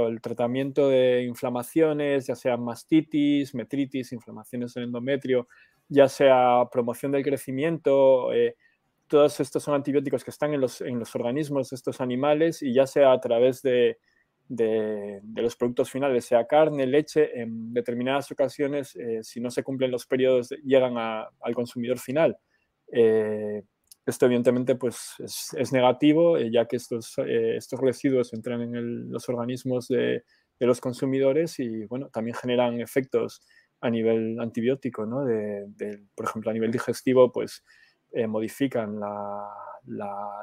el 0.08 0.20
tratamiento 0.20 0.88
de 0.88 1.22
inflamaciones, 1.22 2.26
ya 2.26 2.34
sea 2.34 2.56
mastitis, 2.56 3.54
metritis, 3.54 4.12
inflamaciones 4.12 4.74
del 4.74 4.84
endometrio, 4.86 5.46
ya 5.88 6.08
sea 6.08 6.68
promoción 6.70 7.12
del 7.12 7.24
crecimiento, 7.24 8.30
todos 9.08 9.40
estos 9.40 9.62
son 9.62 9.74
antibióticos 9.74 10.22
que 10.22 10.30
están 10.30 10.52
en 10.52 10.60
los, 10.60 10.80
en 10.80 10.98
los 10.98 11.14
organismos 11.14 11.70
de 11.70 11.76
estos 11.76 12.00
animales 12.00 12.62
y 12.62 12.74
ya 12.74 12.86
sea 12.86 13.12
a 13.12 13.20
través 13.20 13.62
de, 13.62 13.98
de, 14.48 15.20
los 15.34 15.56
productos 15.56 15.90
finales, 15.90 16.24
sea 16.24 16.46
carne, 16.46 16.86
leche, 16.86 17.40
en 17.40 17.72
determinadas 17.72 18.30
ocasiones, 18.32 18.96
eh, 18.96 19.20
si 19.22 19.40
no 19.40 19.50
se 19.50 19.62
cumplen 19.62 19.90
los 19.90 20.06
periodos, 20.06 20.48
llegan 20.64 20.96
al 20.96 21.54
consumidor 21.54 21.98
final. 21.98 22.36
Eh, 22.90 23.62
esto 24.06 24.24
evidentemente 24.24 24.74
pues, 24.74 25.14
es, 25.18 25.72
negativo, 25.72 26.38
eh, 26.38 26.50
ya 26.50 26.66
que 26.66 26.76
estos, 26.76 27.18
estos 27.18 27.78
residuos 27.80 28.32
entran 28.32 28.62
en 28.62 29.10
los 29.10 29.28
organismos 29.28 29.88
de, 29.88 30.24
los 30.60 30.80
consumidores 30.80 31.60
y 31.60 31.84
bueno, 31.84 32.08
también 32.08 32.34
generan 32.34 32.80
efectos 32.80 33.42
a 33.80 33.90
nivel 33.90 34.38
antibiótico, 34.40 35.06
¿no? 35.06 35.24
por 36.14 36.26
ejemplo, 36.26 36.50
a 36.50 36.54
nivel 36.54 36.70
digestivo, 36.70 37.32
pues 37.32 37.64
modifican 38.26 38.98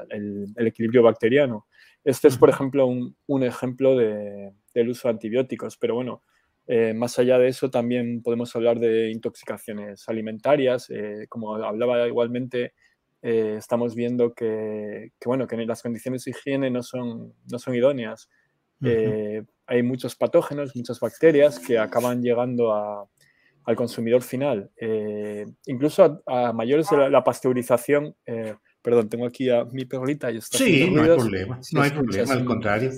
el, 0.09 0.45
el, 0.55 0.67
equilibrio 0.67 1.03
bacteriano. 1.03 1.67
Este 2.03 2.27
es, 2.27 2.37
por 2.37 2.49
ejemplo, 2.49 2.85
un, 2.85 3.43
ejemplo 3.43 3.97
del 3.97 4.89
uso 4.89 5.07
de 5.07 5.13
antibióticos, 5.13 5.77
pero 5.77 5.95
bueno, 5.95 6.21
eh, 6.67 6.93
más 6.93 7.19
allá 7.19 7.37
de 7.37 7.47
eso 7.47 7.69
también 7.69 8.21
podemos 8.23 8.55
hablar 8.55 8.79
de 8.79 9.11
intoxicaciones 9.11 10.07
alimentarias. 10.07 10.89
Eh, 10.89 11.25
como 11.29 11.55
hablaba 11.55 12.07
igualmente, 12.07 12.73
eh, 13.21 13.55
estamos 13.57 13.95
viendo 13.95 14.33
que, 14.33 15.11
bueno, 15.25 15.47
que 15.47 15.57
las 15.65 15.81
condiciones 15.81 16.25
de 16.25 16.31
higiene 16.31 16.69
no 16.69 16.83
son, 16.83 17.33
no 17.51 17.59
son 17.59 17.75
idóneas. 17.75 18.29
hay 19.67 19.81
muchos 19.81 20.15
patógenos, 20.15 20.75
muchas 20.75 20.99
bacterias 20.99 21.59
que 21.59 21.79
acaban 21.79 22.21
llegando 22.21 23.09
al 23.65 23.75
consumidor 23.75 24.21
final. 24.21 24.71
incluso 25.65 26.21
a, 26.25 26.53
mayores 26.53 26.89
de 26.89 27.09
la 27.09 27.23
pasteurización, 27.23 28.15
Perdón, 28.85 29.09
tengo 29.09 29.25
aquí 29.25 29.49
a 29.49 29.65
mi 29.65 29.85
perrita 29.85 30.31
y 30.31 30.37
está 30.37 30.59
Sí, 30.59 30.91
no 30.91 31.01
hay 31.01 31.17
problema, 31.17 31.59
no 31.71 31.81
hay 31.81 31.89
problema, 31.89 32.33
al 32.33 32.45
contrario. 32.45 32.91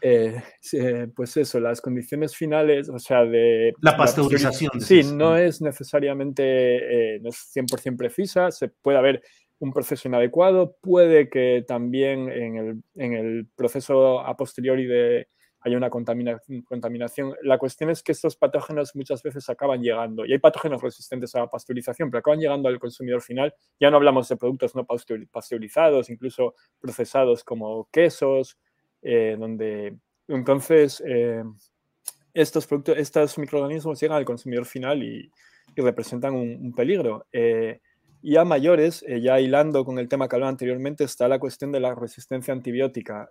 Eh, 0.00 0.40
eh, 0.72 1.08
pues 1.14 1.36
eso, 1.36 1.58
las 1.58 1.80
condiciones 1.80 2.36
finales, 2.36 2.88
o 2.88 2.98
sea, 2.98 3.24
de... 3.24 3.72
La 3.80 3.96
pasteurización. 3.96 4.80
sí, 4.80 5.02
no 5.02 5.36
es 5.36 5.60
necesariamente, 5.60 7.16
eh, 7.16 7.20
no 7.20 7.30
es 7.30 7.52
100% 7.54 7.96
precisa, 7.96 8.52
se 8.52 8.68
puede 8.68 8.98
haber 8.98 9.22
un 9.58 9.72
proceso 9.72 10.06
inadecuado, 10.06 10.76
puede 10.80 11.28
que 11.28 11.64
también 11.66 12.30
en 12.30 12.56
el, 12.56 12.82
en 12.94 13.12
el 13.14 13.46
proceso 13.56 14.20
a 14.20 14.36
posteriori 14.36 14.86
de 14.86 15.26
hay 15.64 15.74
una 15.74 15.90
contaminación. 15.90 17.34
La 17.42 17.58
cuestión 17.58 17.90
es 17.90 18.02
que 18.02 18.12
estos 18.12 18.36
patógenos 18.36 18.94
muchas 18.96 19.22
veces 19.22 19.48
acaban 19.48 19.82
llegando, 19.82 20.26
y 20.26 20.32
hay 20.32 20.38
patógenos 20.38 20.82
resistentes 20.82 21.34
a 21.34 21.40
la 21.40 21.46
pasteurización, 21.48 22.10
pero 22.10 22.20
acaban 22.20 22.40
llegando 22.40 22.68
al 22.68 22.78
consumidor 22.78 23.22
final. 23.22 23.54
Ya 23.80 23.90
no 23.90 23.96
hablamos 23.96 24.28
de 24.28 24.36
productos 24.36 24.74
no 24.74 24.86
pasteurizados, 24.86 26.10
incluso 26.10 26.54
procesados 26.80 27.44
como 27.44 27.88
quesos, 27.92 28.58
eh, 29.02 29.36
donde 29.38 29.96
entonces 30.28 31.02
eh, 31.06 31.42
estos, 32.34 32.66
productos, 32.66 32.96
estos 32.98 33.38
microorganismos 33.38 34.00
llegan 34.00 34.16
al 34.16 34.24
consumidor 34.24 34.64
final 34.64 35.02
y, 35.02 35.30
representan 35.74 36.34
un, 36.34 36.74
peligro. 36.74 37.26
Eh, 37.32 37.80
Y 38.24 38.36
a 38.36 38.44
mayores, 38.44 39.04
eh, 39.08 39.20
ya 39.20 39.40
hilando 39.40 39.84
con 39.84 39.98
el 39.98 40.08
tema 40.08 40.28
que 40.28 40.36
hablaba 40.36 40.50
anteriormente, 40.50 41.02
está 41.02 41.26
la 41.26 41.40
cuestión 41.40 41.72
de 41.72 41.80
la 41.80 41.94
resistencia 41.94 42.54
antibiótica. 42.54 43.30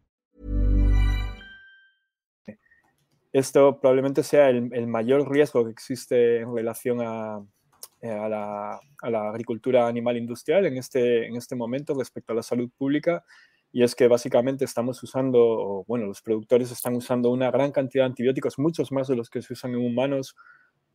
Esto 3.33 3.79
probablemente 3.79 4.23
sea 4.23 4.49
el, 4.49 4.87
mayor 4.87 5.29
riesgo 5.31 5.63
que 5.63 5.71
existe 5.71 6.39
en 6.39 6.53
relación 6.53 7.01
a, 7.01 7.41
la, 8.01 8.79
agricultura 9.01 9.87
animal 9.87 10.17
industrial 10.17 10.65
en 10.65 10.77
este, 10.77 11.27
en 11.27 11.35
este 11.35 11.55
momento 11.55 11.93
respecto 11.93 12.33
a 12.33 12.35
la 12.35 12.43
salud 12.43 12.69
pública 12.77 13.23
y 13.71 13.83
es 13.83 13.95
que 13.95 14.07
básicamente 14.07 14.65
estamos 14.65 15.01
usando, 15.01 15.85
bueno, 15.87 16.05
los 16.05 16.21
productores 16.21 16.71
están 16.71 16.95
usando 16.95 17.29
una 17.29 17.49
gran 17.51 17.71
cantidad 17.71 18.03
de 18.03 18.07
antibióticos, 18.07 18.59
muchos 18.59 18.91
más 18.91 19.07
de 19.07 19.15
los 19.15 19.29
que 19.29 19.41
se 19.41 19.53
usan 19.53 19.71
en 19.71 19.85
humanos, 19.85 20.35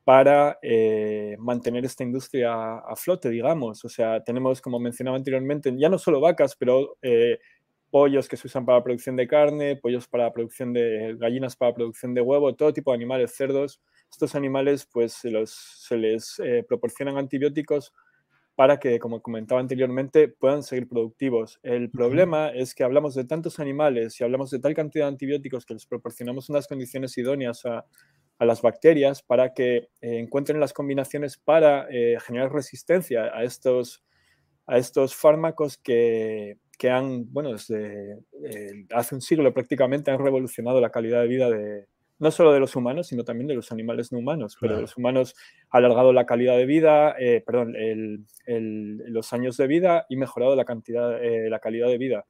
para 0.07 0.61
eh, 0.63 1.35
mantener 1.41 1.85
esta 1.85 2.05
industria 2.05 2.79
a 2.79 2.95
flote, 2.95 3.29
digamos. 3.29 3.85
O 3.85 3.89
sea, 3.89 4.23
tenemos, 4.23 4.61
como 4.61 4.79
mencionaba 4.79 5.17
anteriormente, 5.17 5.75
ya 5.77 5.89
no 5.89 5.99
solo 5.99 6.21
vacas, 6.21 6.55
pero 6.55 6.97
eh, 7.03 7.41
pollos 7.91 8.29
que 8.29 8.37
se 8.37 8.47
usan 8.47 8.67
para 8.67 8.79
la 8.79 8.85
producción 8.85 9.17
de 9.17 9.27
carne, 9.27 9.77
pollos 9.77 10.09
para 10.09 10.25
la 10.25 10.33
producción 10.33 10.73
de 10.73 11.17
gallinas 11.19 11.57
para 11.57 11.71
la 11.71 11.77
producción 11.77 12.15
de 12.15 12.21
huevo, 12.21 12.55
todo 12.55 12.73
tipo 12.73 12.91
de 12.91 12.97
animales, 12.97 13.35
cerdos. 13.35 13.81
Estos 14.11 14.35
animales, 14.35 14.89
pues, 14.93 15.13
se, 15.13 15.31
los, 15.31 15.51
se 15.51 15.97
les 15.97 16.39
eh, 16.41 16.65
proporcionan 16.67 17.17
antibióticos 17.17 17.93
para 18.55 18.79
que, 18.79 18.99
como 18.99 19.21
comentaba 19.21 19.61
anteriormente, 19.61 20.29
puedan 20.29 20.63
seguir 20.63 20.89
productivos. 20.89 21.61
El 21.63 21.91
problema 21.91 22.49
es 22.49 22.75
que 22.75 22.85
hablamos 22.85 23.15
de 23.15 23.25
tantos 23.25 23.61
animales 23.61 24.19
y 24.21 24.25
hablamos 24.25 24.51
de 24.51 24.59
tal 24.59 24.75
cantidad 24.75 25.05
de 25.05 25.11
antibióticos 25.11 25.67
que 25.67 25.75
les 25.75 25.87
proporcionamos 25.87 26.49
unas 26.49 26.67
condiciones 26.67 27.19
idóneas 27.19 27.67
a, 27.67 27.85
a 28.39 28.45
las 28.45 28.63
bacterias 28.63 29.23
para 29.23 29.55
que 29.55 29.77
eh, 29.77 29.89
encuentren 30.19 30.61
las 30.61 30.73
combinaciones 30.73 31.37
para 31.37 31.87
eh, 31.91 32.19
generar 32.21 32.53
resistencia 32.53 33.25
a 33.35 33.45
estos, 33.45 34.05
a 34.67 34.79
estos 34.79 35.15
fármacos 35.15 35.79
que, 35.79 36.59
que 36.77 36.91
han, 36.91 37.33
bueno, 37.33 37.53
desde 37.53 38.19
eh, 38.45 38.87
hace 38.91 39.15
un 39.15 39.21
siglo 39.21 39.53
prácticamente 39.53 40.11
han 40.11 40.19
revolucionado 40.19 40.81
la 40.81 40.91
calidad 40.91 41.23
de 41.23 41.29
vida 41.29 41.51
de, 41.51 41.87
no 42.19 42.31
solo 42.31 42.53
de 42.53 42.61
los 42.61 42.75
humanos, 42.77 43.09
sino 43.09 43.25
también 43.25 43.47
de 43.47 43.55
los 43.55 43.73
animales 43.73 44.13
no 44.13 44.19
humanos. 44.19 44.57
Pero 44.61 44.77
de 44.77 44.83
los 44.83 44.97
humanos 44.97 45.35
ha 45.71 45.79
alargado 45.79 46.13
la 46.13 46.27
calidad 46.27 46.57
de 46.57 46.67
vida, 46.67 47.15
eh, 47.19 47.43
perdón, 47.45 47.77
el, 47.77 48.25
el, 48.47 48.97
los 49.13 49.33
años 49.33 49.57
de 49.57 49.67
vida 49.67 50.07
y 50.09 50.17
mejorado 50.17 50.57
la, 50.57 50.65
cantidad, 50.65 51.23
eh, 51.23 51.51
la 51.51 51.59
calidad 51.59 51.89
de 51.89 51.99
vida. 51.99 52.27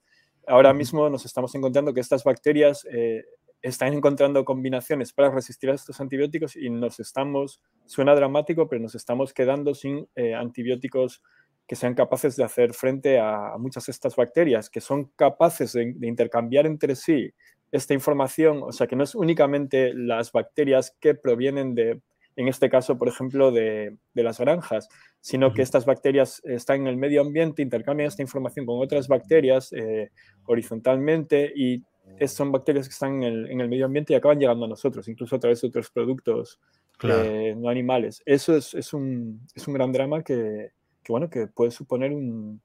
Ahora 0.46 0.72
mismo 0.72 1.08
nos 1.08 1.24
estamos 1.24 1.54
encontrando 1.54 1.92
que 1.92 2.00
estas 2.00 2.24
bacterias 2.24 2.86
eh, 2.90 3.24
están 3.62 3.92
encontrando 3.92 4.44
combinaciones 4.44 5.12
para 5.12 5.30
resistir 5.30 5.70
a 5.70 5.74
estos 5.74 6.00
antibióticos 6.00 6.56
y 6.56 6.70
nos 6.70 7.00
estamos, 7.00 7.60
suena 7.84 8.14
dramático, 8.14 8.68
pero 8.68 8.82
nos 8.82 8.94
estamos 8.94 9.32
quedando 9.32 9.74
sin 9.74 10.08
antibióticos 10.36 11.22
que 11.66 11.76
sean 11.76 11.94
capaces 11.94 12.36
de 12.36 12.44
hacer 12.44 12.74
frente 12.74 13.18
a, 13.18 13.56
muchas 13.58 13.86
de 13.86 13.92
estas 13.92 14.16
bacterias, 14.16 14.70
que 14.70 14.80
son 14.80 15.10
capaces 15.16 15.72
de, 15.72 15.92
de 15.96 16.06
intercambiar 16.06 16.66
entre 16.66 16.94
sí 16.96 17.32
esta 17.72 17.94
información, 17.94 18.62
o 18.62 18.72
sea, 18.72 18.86
que 18.86 18.96
no 18.96 19.04
es 19.04 19.14
únicamente 19.14 19.92
las 19.94 20.32
bacterias 20.32 20.96
que 21.00 21.14
provienen 21.14 21.74
de, 21.74 22.00
en 22.36 22.48
este 22.48 22.68
caso, 22.68 22.98
por 22.98 23.08
ejemplo, 23.08 23.50
de, 23.50 23.96
de 24.14 24.22
las 24.22 24.38
granjas, 24.38 24.88
sino 25.20 25.52
que 25.52 25.62
estas 25.62 25.86
bacterias 25.86 26.42
están 26.44 26.82
en 26.82 26.86
el 26.86 26.96
medio 26.96 27.22
ambiente, 27.22 27.62
intercambian 27.62 28.08
esta 28.08 28.22
información 28.22 28.66
con 28.66 28.80
otras 28.80 29.08
bacterias 29.08 29.72
eh, 29.72 30.10
horizontalmente 30.44 31.52
y 31.54 31.82
son 32.28 32.52
bacterias 32.52 32.86
que 32.86 32.92
están 32.92 33.16
en 33.16 33.22
el, 33.24 33.50
en 33.50 33.60
el, 33.60 33.68
medio 33.68 33.86
ambiente 33.86 34.12
y 34.12 34.16
acaban 34.16 34.38
llegando 34.38 34.66
a 34.66 34.68
nosotros, 34.68 35.08
incluso 35.08 35.34
a 35.34 35.40
través 35.40 35.60
de 35.60 35.68
otros 35.68 35.90
productos 35.90 36.60
claro. 36.98 37.24
eh, 37.24 37.54
no 37.56 37.68
animales. 37.68 38.22
Eso 38.24 38.54
es, 38.54 38.74
es, 38.74 38.92
un, 38.92 39.40
es 39.54 39.66
un 39.66 39.74
gran 39.74 39.90
drama 39.90 40.22
que, 40.22 40.70
que, 41.06 41.12
bueno, 41.12 41.30
que 41.30 41.46
puede 41.46 41.70
suponer 41.70 42.12
un, 42.12 42.60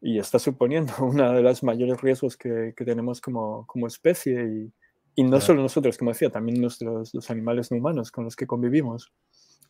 y 0.00 0.18
está 0.18 0.38
suponiendo 0.38 0.92
uno 1.00 1.32
de 1.32 1.42
los 1.42 1.64
mayores 1.64 2.00
riesgos 2.00 2.36
que, 2.36 2.72
que 2.76 2.84
tenemos 2.84 3.20
como, 3.20 3.66
como, 3.66 3.88
especie 3.88 4.44
y, 4.44 4.72
y 5.16 5.22
no 5.24 5.30
claro. 5.30 5.44
solo 5.44 5.62
nosotros, 5.62 5.98
como 5.98 6.12
decía, 6.12 6.30
también 6.30 6.60
nuestros, 6.60 7.12
los 7.12 7.30
animales 7.30 7.72
no 7.72 7.78
humanos 7.78 8.12
con 8.12 8.24
los 8.24 8.36
que 8.36 8.46
convivimos. 8.46 9.12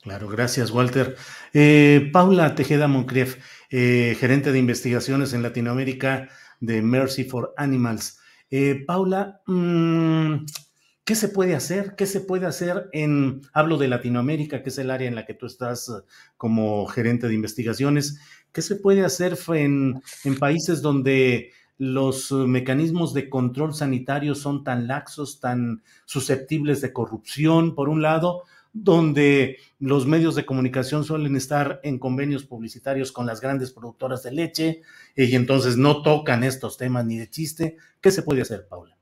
Claro, 0.02 0.28
gracias, 0.28 0.70
Walter. 0.70 1.16
Eh, 1.54 2.10
Paula 2.12 2.54
Tejeda 2.54 2.86
Moncrief, 2.86 3.38
eh, 3.70 4.14
gerente 4.20 4.52
de 4.52 4.58
investigaciones 4.58 5.32
en 5.32 5.42
Latinoamérica 5.42 6.28
de 6.60 6.82
Mercy 6.82 7.24
for 7.24 7.54
Animals. 7.56 8.20
Eh, 8.50 8.84
Paula, 8.86 9.40
mmm, 9.46 10.44
¿qué 11.06 11.14
se 11.14 11.28
puede 11.28 11.54
hacer? 11.54 11.94
¿Qué 11.96 12.04
se 12.04 12.20
puede 12.20 12.46
hacer 12.46 12.90
en, 12.92 13.40
hablo 13.54 13.78
de 13.78 13.88
Latinoamérica, 13.88 14.62
que 14.62 14.70
es 14.70 14.78
el 14.78 14.90
área 14.90 15.08
en 15.08 15.14
la 15.14 15.24
que 15.24 15.34
tú 15.34 15.46
estás 15.46 15.90
como 16.36 16.84
gerente 16.86 17.28
de 17.28 17.34
investigaciones, 17.34 18.18
¿Qué 18.52 18.62
se 18.62 18.76
puede 18.76 19.04
hacer 19.04 19.36
en, 19.48 20.02
en, 20.24 20.38
países 20.38 20.80
donde 20.80 21.50
los 21.76 22.32
mecanismos 22.32 23.12
de 23.12 23.28
control 23.28 23.74
sanitario 23.74 24.34
son 24.34 24.64
tan 24.64 24.86
laxos, 24.86 25.40
tan 25.40 25.82
susceptibles 26.06 26.80
de 26.80 26.90
corrupción, 26.90 27.74
por 27.74 27.90
un 27.90 28.00
lado, 28.00 28.44
donde 28.72 29.58
los 29.78 30.06
medios 30.06 30.34
de 30.36 30.46
comunicación 30.46 31.04
suelen 31.04 31.36
estar 31.36 31.80
en 31.82 31.98
convenios 31.98 32.44
publicitarios 32.44 33.12
con 33.12 33.26
las 33.26 33.42
grandes 33.42 33.72
productoras 33.72 34.22
de 34.22 34.32
leche 34.32 34.82
y 35.14 35.34
entonces 35.34 35.76
no 35.76 36.02
tocan 36.02 36.42
estos 36.42 36.78
temas 36.78 37.04
ni 37.04 37.18
de 37.18 37.28
chiste? 37.28 37.76
¿Qué 38.00 38.10
se 38.10 38.22
puede 38.22 38.40
hacer, 38.40 38.66
Paula? 38.68 38.95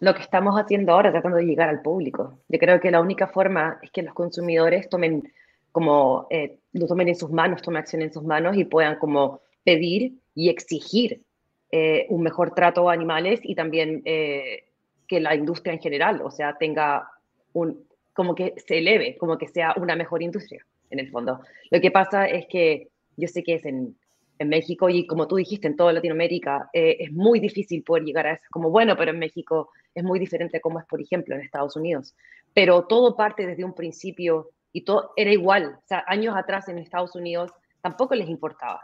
Lo 0.00 0.14
que 0.14 0.22
estamos 0.22 0.54
haciendo 0.54 0.92
ahora, 0.92 1.10
tratando 1.10 1.38
de 1.38 1.44
llegar 1.44 1.68
al 1.68 1.82
público. 1.82 2.38
Yo 2.48 2.58
creo 2.58 2.80
que 2.80 2.90
la 2.90 3.00
única 3.00 3.26
forma 3.26 3.78
es 3.82 3.90
que 3.90 4.02
los 4.02 4.14
consumidores 4.14 4.88
tomen 4.88 5.32
como 5.72 6.26
eh, 6.30 6.58
lo 6.72 6.86
tomen 6.86 7.08
en 7.08 7.16
sus 7.16 7.30
manos, 7.30 7.62
tomen 7.62 7.80
acción 7.80 8.02
en 8.02 8.12
sus 8.12 8.24
manos 8.24 8.56
y 8.56 8.64
puedan 8.64 8.98
como 8.98 9.40
pedir 9.64 10.14
y 10.34 10.48
exigir 10.48 11.22
eh, 11.70 12.06
un 12.08 12.22
mejor 12.22 12.54
trato 12.54 12.88
a 12.88 12.92
animales 12.92 13.40
y 13.42 13.54
también 13.54 14.02
eh, 14.04 14.64
que 15.06 15.20
la 15.20 15.34
industria 15.34 15.74
en 15.74 15.80
general, 15.80 16.20
o 16.22 16.30
sea, 16.30 16.56
tenga 16.58 17.10
un, 17.52 17.86
como 18.12 18.34
que 18.34 18.54
se 18.66 18.78
eleve, 18.78 19.16
como 19.18 19.36
que 19.36 19.48
sea 19.48 19.74
una 19.76 19.94
mejor 19.94 20.22
industria, 20.22 20.64
en 20.90 20.98
el 20.98 21.10
fondo. 21.10 21.40
Lo 21.70 21.80
que 21.80 21.90
pasa 21.90 22.26
es 22.26 22.46
que 22.46 22.88
yo 23.16 23.28
sé 23.28 23.42
que 23.42 23.54
es 23.54 23.64
en, 23.64 23.96
en 24.38 24.48
México 24.48 24.88
y 24.88 25.06
como 25.06 25.26
tú 25.26 25.36
dijiste, 25.36 25.66
en 25.66 25.76
toda 25.76 25.92
Latinoamérica, 25.92 26.70
eh, 26.72 26.96
es 27.00 27.12
muy 27.12 27.40
difícil 27.40 27.82
poder 27.82 28.04
llegar 28.04 28.26
a 28.26 28.32
eso. 28.34 28.44
Como 28.50 28.70
bueno, 28.70 28.96
pero 28.96 29.10
en 29.10 29.18
México 29.18 29.70
es 29.98 30.04
muy 30.04 30.18
diferente 30.18 30.60
como 30.60 30.78
es, 30.78 30.86
por 30.86 31.00
ejemplo, 31.00 31.34
en 31.34 31.42
Estados 31.42 31.76
Unidos. 31.76 32.14
Pero 32.54 32.86
todo 32.86 33.16
parte 33.16 33.46
desde 33.46 33.64
un 33.64 33.74
principio 33.74 34.50
y 34.72 34.84
todo 34.84 35.12
era 35.16 35.32
igual. 35.32 35.78
O 35.78 35.86
sea, 35.86 36.04
años 36.06 36.36
atrás 36.36 36.68
en 36.68 36.78
Estados 36.78 37.14
Unidos 37.14 37.52
tampoco 37.80 38.14
les 38.14 38.28
importaba. 38.28 38.82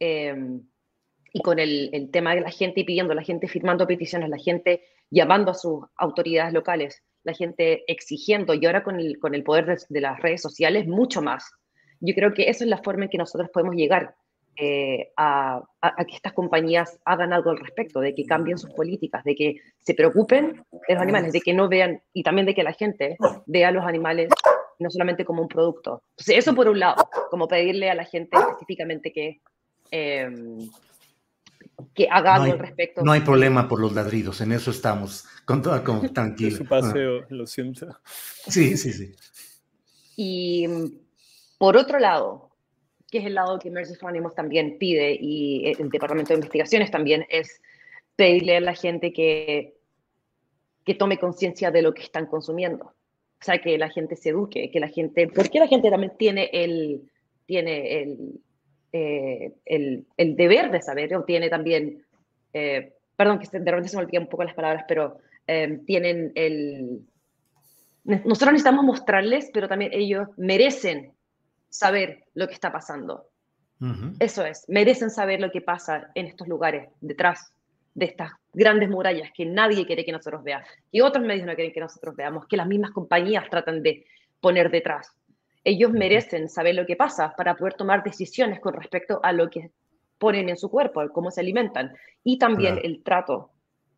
Eh, 0.00 0.34
y 1.32 1.42
con 1.42 1.58
el, 1.58 2.10
tema 2.12 2.34
de 2.34 2.42
la 2.42 2.50
gente 2.50 2.84
pidiendo, 2.84 3.12
la 3.12 3.24
gente 3.24 3.48
firmando 3.48 3.88
peticiones, 3.88 4.30
la 4.30 4.38
gente 4.38 4.84
llamando 5.10 5.50
a 5.50 5.54
sus 5.54 5.84
autoridades 5.96 6.52
locales, 6.52 7.02
la 7.24 7.34
gente 7.34 7.82
exigiendo, 7.90 8.54
y 8.54 8.64
ahora 8.64 8.84
con 8.84 9.00
el, 9.00 9.18
con 9.18 9.34
el 9.34 9.42
poder 9.42 9.66
de, 9.66 9.78
de 9.88 10.00
las 10.00 10.20
redes 10.20 10.40
sociales, 10.40 10.86
mucho 10.86 11.22
más. 11.22 11.50
Yo 11.98 12.14
creo 12.14 12.34
que 12.34 12.48
eso 12.48 12.62
es 12.62 12.70
la 12.70 12.82
forma 12.82 13.04
en 13.04 13.10
que 13.10 13.18
nosotros 13.18 13.50
podemos 13.52 13.74
llegar 13.74 14.14
eh, 14.56 15.12
a, 15.16 15.56
a, 15.80 15.94
a, 16.00 16.04
que 16.04 16.14
estas 16.14 16.32
compañías 16.32 16.98
hagan 17.04 17.32
algo 17.32 17.50
al 17.50 17.58
respecto, 17.58 18.00
de 18.00 18.14
que 18.14 18.24
cambien 18.24 18.58
sus 18.58 18.70
políticas, 18.70 19.24
de 19.24 19.34
que 19.34 19.56
se 19.80 19.94
preocupen 19.94 20.64
de 20.88 20.94
los 20.94 21.02
animales, 21.02 21.32
de 21.32 21.40
que 21.40 21.52
no 21.52 21.68
vean, 21.68 22.02
y 22.12 22.22
también 22.22 22.46
de 22.46 22.54
que 22.54 22.62
la 22.62 22.72
gente 22.72 23.16
vea 23.46 23.68
a 23.68 23.72
los 23.72 23.84
animales 23.84 24.28
no 24.78 24.90
solamente 24.90 25.24
como 25.24 25.42
un 25.42 25.48
producto. 25.48 26.02
Entonces, 26.10 26.38
eso 26.38 26.54
por 26.54 26.68
un 26.68 26.78
lado, 26.78 27.08
como 27.30 27.48
pedirle 27.48 27.90
a 27.90 27.94
la 27.94 28.04
gente 28.04 28.36
específicamente 28.36 29.12
que, 29.12 29.40
em, 29.90 30.70
que 31.94 32.08
haga 32.10 32.36
algo 32.36 32.52
al 32.52 32.58
respecto. 32.58 33.02
No 33.02 33.12
hay 33.12 33.20
problema 33.20 33.68
por 33.68 33.80
los 33.80 33.92
ladridos, 33.92 34.40
en 34.40 34.52
eso 34.52 34.70
estamos, 34.70 35.24
con 35.44 35.62
toda 35.62 35.82
con, 35.82 36.00
tranquilo. 36.14 36.56
su 36.56 36.66
paseo, 36.66 37.24
lo 37.28 37.46
siento. 37.46 37.88
Sí, 38.04 38.76
sí, 38.76 38.92
sí. 38.92 39.14
Y 40.16 40.66
por 41.58 41.76
otro 41.76 41.98
lado, 41.98 42.50
que 43.14 43.20
es 43.20 43.26
el 43.26 43.34
lado 43.34 43.60
que 43.60 43.70
for 43.70 44.08
Animals 44.08 44.34
también 44.34 44.76
pide 44.76 45.16
y 45.20 45.72
el 45.78 45.88
Departamento 45.88 46.30
de 46.30 46.38
Investigaciones 46.38 46.90
también, 46.90 47.24
es 47.28 47.62
pedirle 48.16 48.56
a 48.56 48.60
la 48.60 48.74
gente 48.74 49.12
que, 49.12 49.76
que 50.84 50.96
tome 50.96 51.18
conciencia 51.18 51.70
de 51.70 51.82
lo 51.82 51.94
que 51.94 52.02
están 52.02 52.26
consumiendo. 52.26 52.86
O 52.86 53.44
sea, 53.44 53.58
que 53.58 53.78
la 53.78 53.88
gente 53.88 54.16
se 54.16 54.30
eduque, 54.30 54.68
que 54.68 54.80
la 54.80 54.88
gente, 54.88 55.28
porque 55.28 55.60
la 55.60 55.68
gente 55.68 55.90
también 55.90 56.14
tiene 56.18 56.50
el, 56.52 57.08
tiene 57.46 58.02
el, 58.02 58.40
eh, 58.90 59.52
el, 59.64 60.06
el, 60.16 60.34
deber 60.34 60.72
de 60.72 60.82
saber, 60.82 61.14
o 61.14 61.22
tiene 61.22 61.48
también, 61.48 62.04
eh, 62.52 62.94
perdón, 63.14 63.38
que 63.38 63.46
de 63.46 63.70
repente 63.70 63.90
se 63.90 63.96
me 63.96 64.02
olvidan 64.02 64.24
un 64.24 64.28
poco 64.28 64.42
las 64.42 64.54
palabras, 64.54 64.86
pero 64.88 65.18
eh, 65.46 65.78
tienen 65.86 66.32
el... 66.34 67.06
Nosotros 68.02 68.54
necesitamos 68.54 68.84
mostrarles, 68.84 69.50
pero 69.54 69.68
también 69.68 69.92
ellos 69.94 70.26
merecen 70.36 71.13
saber 71.74 72.24
lo 72.34 72.46
que 72.46 72.54
está 72.54 72.70
pasando. 72.70 73.26
Eso 74.20 74.46
es, 74.46 74.64
merecen 74.68 75.10
saber 75.10 75.40
lo 75.40 75.50
que 75.50 75.60
pasa 75.60 76.10
en 76.14 76.26
estos 76.26 76.48
lugares, 76.48 76.88
detrás 77.00 77.52
de 77.94 78.06
estas 78.06 78.30
grandes 78.52 78.88
murallas 78.88 79.30
que 79.34 79.44
nadie 79.44 79.84
quiere 79.84 80.04
que 80.04 80.12
nosotros 80.12 80.42
veamos, 80.42 80.68
que 80.90 81.02
otros 81.02 81.24
medios 81.26 81.46
no 81.46 81.54
quieren 81.54 81.72
que 81.72 81.80
nosotros 81.80 82.14
veamos, 82.16 82.46
que 82.46 82.56
las 82.56 82.68
mismas 82.68 82.92
compañías 82.92 83.50
tratan 83.50 83.82
de 83.82 84.06
poner 84.40 84.70
detrás. 84.70 85.10
Ellos 85.64 85.90
merecen 85.90 86.48
saber 86.48 86.76
lo 86.76 86.86
que 86.86 86.96
pasa 86.96 87.34
para 87.36 87.56
poder 87.56 87.74
tomar 87.74 88.04
decisiones 88.04 88.60
con 88.60 88.72
respecto 88.72 89.20
a 89.22 89.32
lo 89.32 89.50
que 89.50 89.72
ponen 90.16 90.48
en 90.48 90.56
su 90.56 90.70
cuerpo, 90.70 91.02
cómo 91.12 91.30
se 91.30 91.40
alimentan, 91.40 91.92
y 92.22 92.38
también 92.38 92.78
el 92.82 93.02
trato 93.02 93.50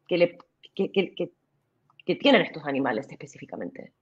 que, 0.08 0.16
le, 0.16 0.38
que, 0.74 0.90
que, 0.90 1.30
que, 2.04 2.16
tienen 2.16 2.42
estos 2.42 2.64
animales 2.64 3.06
específicamente. 3.10 3.92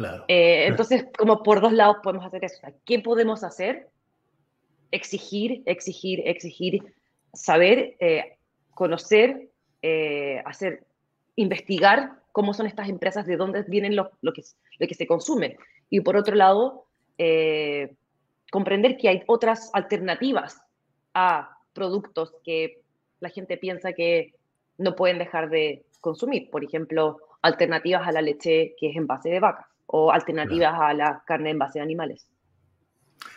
Claro. 0.00 0.24
Eh, 0.28 0.64
entonces, 0.66 1.04
como 1.18 1.42
por 1.42 1.60
dos 1.60 1.74
lados 1.74 1.98
podemos 2.02 2.24
hacer 2.24 2.42
eso. 2.42 2.56
¿Qué 2.86 3.00
podemos 3.00 3.44
hacer? 3.44 3.90
Exigir, 4.90 5.62
exigir, 5.66 6.22
exigir, 6.24 6.94
saber, 7.34 7.96
eh, 8.00 8.38
conocer, 8.70 9.50
eh, 9.82 10.40
hacer, 10.46 10.86
investigar 11.36 12.12
cómo 12.32 12.54
son 12.54 12.66
estas 12.66 12.88
empresas, 12.88 13.26
de 13.26 13.36
dónde 13.36 13.62
vienen 13.64 13.94
lo, 13.94 14.10
lo, 14.22 14.32
que, 14.32 14.42
lo 14.78 14.86
que 14.86 14.94
se 14.94 15.06
consume. 15.06 15.58
Y 15.90 16.00
por 16.00 16.16
otro 16.16 16.34
lado, 16.34 16.86
eh, 17.18 17.92
comprender 18.50 18.96
que 18.96 19.10
hay 19.10 19.22
otras 19.26 19.70
alternativas 19.74 20.62
a 21.12 21.58
productos 21.74 22.32
que 22.42 22.80
la 23.20 23.28
gente 23.28 23.58
piensa 23.58 23.92
que 23.92 24.32
no 24.78 24.96
pueden 24.96 25.18
dejar 25.18 25.50
de 25.50 25.84
consumir. 26.00 26.48
Por 26.48 26.64
ejemplo, 26.64 27.18
alternativas 27.42 28.08
a 28.08 28.12
la 28.12 28.22
leche 28.22 28.74
que 28.80 28.88
es 28.88 28.96
en 28.96 29.06
base 29.06 29.28
de 29.28 29.40
vacas 29.40 29.69
o 29.92 30.12
alternativas 30.12 30.70
claro. 30.70 30.84
a 30.84 30.94
la 30.94 31.22
carne 31.26 31.50
en 31.50 31.58
base 31.58 31.78
de 31.78 31.82
animales. 31.82 32.26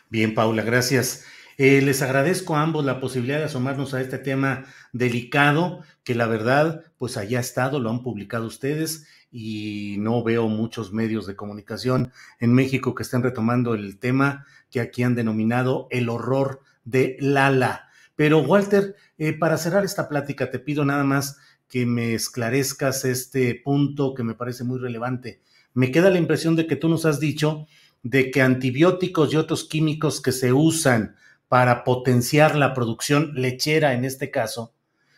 Bien, 0.10 0.34
Paula, 0.34 0.62
gracias. 0.62 1.26
Eh, 1.58 1.82
les 1.82 2.02
agradezco 2.02 2.56
a 2.56 2.62
ambos 2.62 2.86
la 2.86 3.00
posibilidad 3.00 3.38
de 3.38 3.46
asomarnos 3.46 3.94
a 3.94 4.02
este 4.02 4.18
tema 4.18 4.66
delicado, 4.92 5.82
que 6.04 6.16
la 6.16 6.28
verdad, 6.28 6.84
pues 6.98 7.18
allá 7.18 7.40
ha 7.40 7.42
estado, 7.42 7.80
lo 7.80 7.90
han 7.90 8.02
publicado 8.04 8.46
ustedes 8.46 9.08
y 9.32 9.98
no 10.00 10.24
veo 10.24 10.48
muchos 10.48 10.94
medios 10.94 11.26
de 11.26 11.36
comunicación 11.36 12.12
en 12.40 12.54
México 12.54 12.94
que 12.94 13.04
estén 13.04 13.24
retomando 13.24 13.74
el 13.74 14.00
tema 14.00 14.46
que 14.70 14.80
aquí 14.80 15.04
han 15.04 15.16
denominado 15.16 15.88
el 15.92 16.10
horror 16.10 16.62
de 16.84 17.18
Lala. 17.20 17.90
Pero 18.16 18.40
Walter, 18.40 18.96
eh, 19.18 19.34
para 19.34 19.58
cerrar 19.58 19.86
esta 19.86 20.08
plática, 20.08 20.52
te 20.52 20.60
pido 20.60 20.86
nada 20.86 21.04
más 21.04 21.40
que 21.68 21.86
me 21.88 22.14
esclarezcas 22.14 23.06
este 23.06 23.60
punto 23.64 24.14
que 24.14 24.24
me 24.24 24.36
parece 24.36 24.64
muy 24.64 24.80
relevante. 24.80 25.42
Me 25.74 25.92
queda 25.92 26.10
la 26.10 26.20
impresión 26.20 26.56
de 26.56 26.68
que 26.68 26.76
tú 26.76 26.90
nos 26.90 27.06
has 27.06 27.20
dicho 27.20 27.68
de 28.04 28.32
que 28.32 28.42
antibióticos 28.42 29.34
y 29.34 29.38
otros 29.38 29.64
químicos 29.64 30.22
que 30.22 30.32
se 30.32 30.54
usan 30.54 31.16
para 31.48 31.84
potenciar 31.84 32.56
la 32.56 32.74
producción 32.74 33.34
lechera 33.36 33.94
en 33.94 34.06
este 34.06 34.30
caso, 34.32 34.74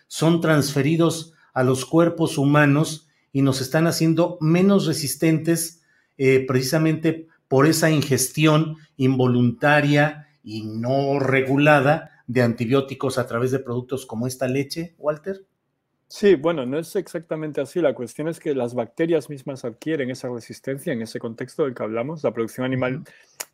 son 0.07 0.41
transferidos 0.41 1.33
a 1.53 1.63
los 1.63 1.85
cuerpos 1.85 2.37
humanos 2.37 3.07
y 3.31 3.41
nos 3.41 3.61
están 3.61 3.87
haciendo 3.87 4.37
menos 4.39 4.85
resistentes 4.85 5.81
eh, 6.17 6.45
precisamente 6.47 7.27
por 7.47 7.67
esa 7.67 7.89
ingestión 7.89 8.77
involuntaria 8.97 10.27
y 10.43 10.63
no 10.63 11.19
regulada 11.19 12.11
de 12.27 12.41
antibióticos 12.41 13.17
a 13.17 13.27
través 13.27 13.51
de 13.51 13.59
productos 13.59 14.05
como 14.05 14.27
esta 14.27 14.47
leche, 14.47 14.95
Walter? 14.97 15.45
Sí, 16.07 16.35
bueno, 16.35 16.65
no 16.67 16.77
es 16.77 16.95
exactamente 16.95 17.61
así. 17.61 17.81
La 17.81 17.95
cuestión 17.95 18.27
es 18.27 18.39
que 18.39 18.53
las 18.53 18.75
bacterias 18.75 19.29
mismas 19.29 19.65
adquieren 19.65 20.11
esa 20.11 20.29
resistencia 20.29 20.93
en 20.93 21.01
ese 21.01 21.19
contexto 21.19 21.63
del 21.63 21.73
que 21.73 21.81
hablamos. 21.83 22.23
La 22.23 22.31
producción 22.31 22.65
animal 22.65 23.03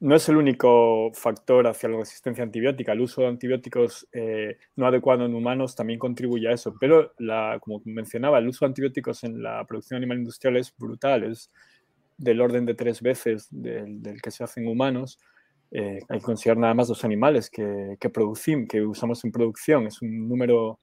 no 0.02 0.16
es 0.16 0.28
el 0.28 0.36
único 0.36 1.12
factor 1.14 1.66
hacia 1.68 1.88
la 1.90 1.98
resistencia 1.98 2.44
antibiótica. 2.44 2.92
El 2.92 3.02
uso 3.02 3.22
de 3.22 3.28
antibióticos 3.28 4.08
eh, 4.12 4.58
no 4.76 4.86
adecuado 4.86 5.26
en 5.26 5.34
humanos 5.34 5.76
también 5.76 5.98
contribuye 5.98 6.50
a 6.50 6.52
eso. 6.52 6.76
Pero, 6.80 7.14
la, 7.20 7.58
como 7.62 7.82
mencionaba, 7.86 8.38
el 8.40 8.50
uso 8.50 8.66
de 8.66 8.70
antibióticos 8.72 9.24
en 9.24 9.42
la 9.42 9.66
producción 9.66 9.98
animal 9.98 10.18
industrial 10.18 10.58
es 10.58 10.76
brutal. 10.78 11.24
Es 11.24 11.50
del 12.18 12.42
orden 12.42 12.66
de 12.66 12.76
tres 12.76 13.02
veces 13.02 13.48
del, 13.50 14.04
del 14.04 14.22
que 14.22 14.30
se 14.30 14.44
hace 14.44 14.60
en 14.60 14.68
humanos. 14.68 15.20
Eh, 15.72 16.00
hay 16.10 16.20
que 16.20 16.26
considerar 16.26 16.58
nada 16.58 16.74
más 16.74 16.90
los 16.90 17.06
animales 17.06 17.50
que, 17.50 17.96
que 17.98 18.10
producimos, 18.10 18.68
que 18.68 18.82
usamos 18.82 19.24
en 19.24 19.32
producción. 19.32 19.88
Es 19.88 20.02
un 20.02 20.28
número 20.28 20.82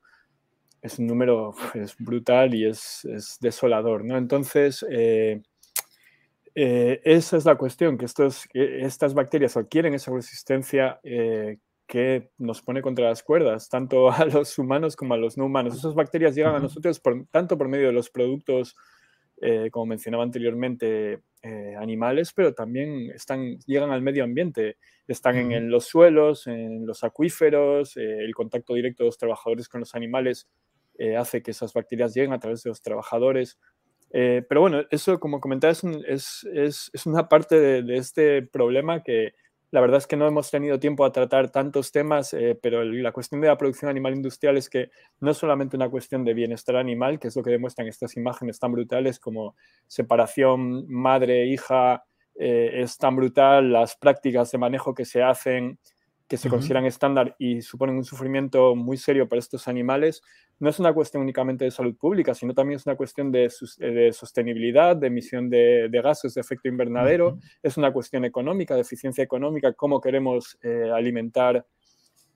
es 0.83 0.99
un 0.99 1.07
número 1.07 1.55
es 1.75 1.97
brutal 1.99 2.55
y 2.55 2.67
es, 2.67 3.05
es 3.05 3.39
desolador, 3.41 4.05
¿no? 4.05 4.17
Entonces, 4.17 4.85
eh, 4.91 5.43
eh, 6.55 7.01
esa 7.05 7.37
es 7.37 7.45
la 7.45 7.57
cuestión, 7.57 7.99
que, 7.99 8.05
estos, 8.05 8.47
que 8.47 8.83
estas 8.83 9.15
bacterias 9.15 9.57
adquieren 9.57 9.95
esa 9.95 10.13
resistencia 10.13 11.01
eh, 11.03 11.59
que 11.87 12.31
nos 12.39 12.63
pone 12.63 12.83
contra 12.83 13.09
las 13.09 13.23
cuerdas, 13.23 13.69
tanto 13.69 14.11
a 14.13 14.25
los 14.25 14.59
humanos 14.59 14.95
como 14.97 15.15
a 15.15 15.19
los 15.19 15.37
no 15.37 15.47
humanos. 15.47 15.77
Esas 15.77 15.95
bacterias 15.95 16.35
llegan 16.35 16.55
a 16.55 16.61
nosotros 16.61 17.01
por, 17.01 17.27
tanto 17.31 17.59
por 17.59 17.69
medio 17.69 17.89
de 17.89 17.93
los 17.93 18.11
productos, 18.11 18.77
como 19.71 19.87
mencionaba 19.87 20.25
anteriormente, 20.25 21.21
animales, 21.79 22.33
pero 22.33 22.55
también 22.55 23.13
están, 23.15 23.57
llegan 23.67 23.93
al 23.93 24.03
medio 24.03 24.25
ambiente, 24.25 24.79
están 25.07 25.37
en, 25.37 25.53
en 25.53 25.71
los 25.71 25.85
suelos, 25.85 26.49
en 26.49 26.85
los 26.85 27.05
acuíferos, 27.05 27.97
el 27.97 28.35
contacto 28.35 28.75
directo 28.75 29.05
de 29.05 29.09
los 29.09 29.17
trabajadores 29.17 29.69
con 29.69 29.79
los 29.79 29.95
animales 29.95 30.49
eh, 30.99 31.17
hace 31.17 31.43
que 31.43 31.53
esas 31.53 31.73
bacterias 31.73 32.13
lleguen 32.13 32.33
a 32.33 32.41
través 32.41 32.63
de 32.65 32.71
los 32.71 32.83
trabajadores. 32.83 33.59
Eh, 34.11 34.45
pero 34.49 34.61
bueno, 34.61 34.83
eso, 34.91 35.21
como 35.21 35.41
comentaba, 35.41 35.71
es, 35.71 35.85
es, 36.53 36.91
es, 36.93 37.07
una 37.07 37.29
parte 37.29 37.61
de, 37.61 37.83
de, 37.83 37.97
este 37.97 38.43
problema 38.43 39.03
que 39.03 39.35
la 39.71 39.81
verdad 39.81 39.99
es 39.99 40.07
que 40.07 40.17
no 40.17 40.27
hemos 40.27 40.51
tenido 40.51 40.81
tiempo 40.81 41.05
a 41.05 41.13
tratar 41.13 41.51
tantos 41.51 41.93
temas, 41.93 42.35
eh, 42.35 42.59
pero 42.61 42.83
la 42.83 43.13
cuestión 43.13 43.41
de 43.41 43.49
la 43.49 43.59
producción 43.59 43.91
animal 43.91 44.15
industrial 44.15 44.57
es 44.57 44.69
que 44.69 44.91
no 45.21 45.31
es 45.31 45.37
solamente 45.37 45.77
una 45.77 45.91
cuestión 45.91 46.25
de 46.25 46.35
bienestar 46.35 46.77
animal, 46.77 47.21
que 47.21 47.29
es 47.29 47.37
lo 47.37 47.43
que 47.43 47.51
demuestran 47.51 47.87
estas 47.87 48.17
imágenes 48.17 48.59
tan 48.59 48.73
brutales 48.73 49.21
como 49.21 49.57
separación 49.87 50.89
madre-hija, 50.89 52.05
es 52.41 52.97
tan 52.99 53.17
brutal, 53.17 53.73
las 53.73 53.97
prácticas 53.97 54.53
de 54.53 54.59
manejo 54.59 54.95
que 54.95 55.05
se 55.05 55.25
hacen, 55.25 55.81
que 56.29 56.37
se 56.37 56.49
uh 56.49 56.51
-huh. 56.51 56.55
consideran 56.55 56.85
estándar 56.85 57.35
y 57.39 57.63
suponen 57.63 57.97
un 57.97 58.05
sufrimiento 58.05 58.75
muy 58.77 58.97
serio 58.97 59.29
para 59.29 59.41
estos 59.41 59.67
animales, 59.67 60.23
no 60.61 60.69
es 60.69 60.79
una 60.79 60.93
cuestión 60.93 61.23
únicamente 61.23 61.65
de 61.65 61.71
salud 61.71 61.97
pública, 61.97 62.35
sino 62.35 62.53
también 62.53 62.77
es 62.77 62.87
una 62.87 62.97
cuestión 62.97 63.33
de, 63.33 63.51
de 63.79 64.13
sostenibilidad, 64.13 64.95
de 64.97 65.07
emisión 65.07 65.49
de, 65.49 65.89
de, 65.89 66.03
gases 66.03 66.35
de 66.35 66.41
efecto 66.41 66.69
invernadero, 66.69 67.29
uh 67.29 67.33
-huh. 67.33 67.41
es 67.63 67.77
una 67.77 67.93
cuestión 67.93 68.25
económica, 68.25 68.75
de 68.75 68.83
eficiencia 68.83 69.25
económica, 69.25 69.73
cómo 69.73 70.01
queremos 70.01 70.59
eh, 70.63 70.91
alimentar 70.93 71.65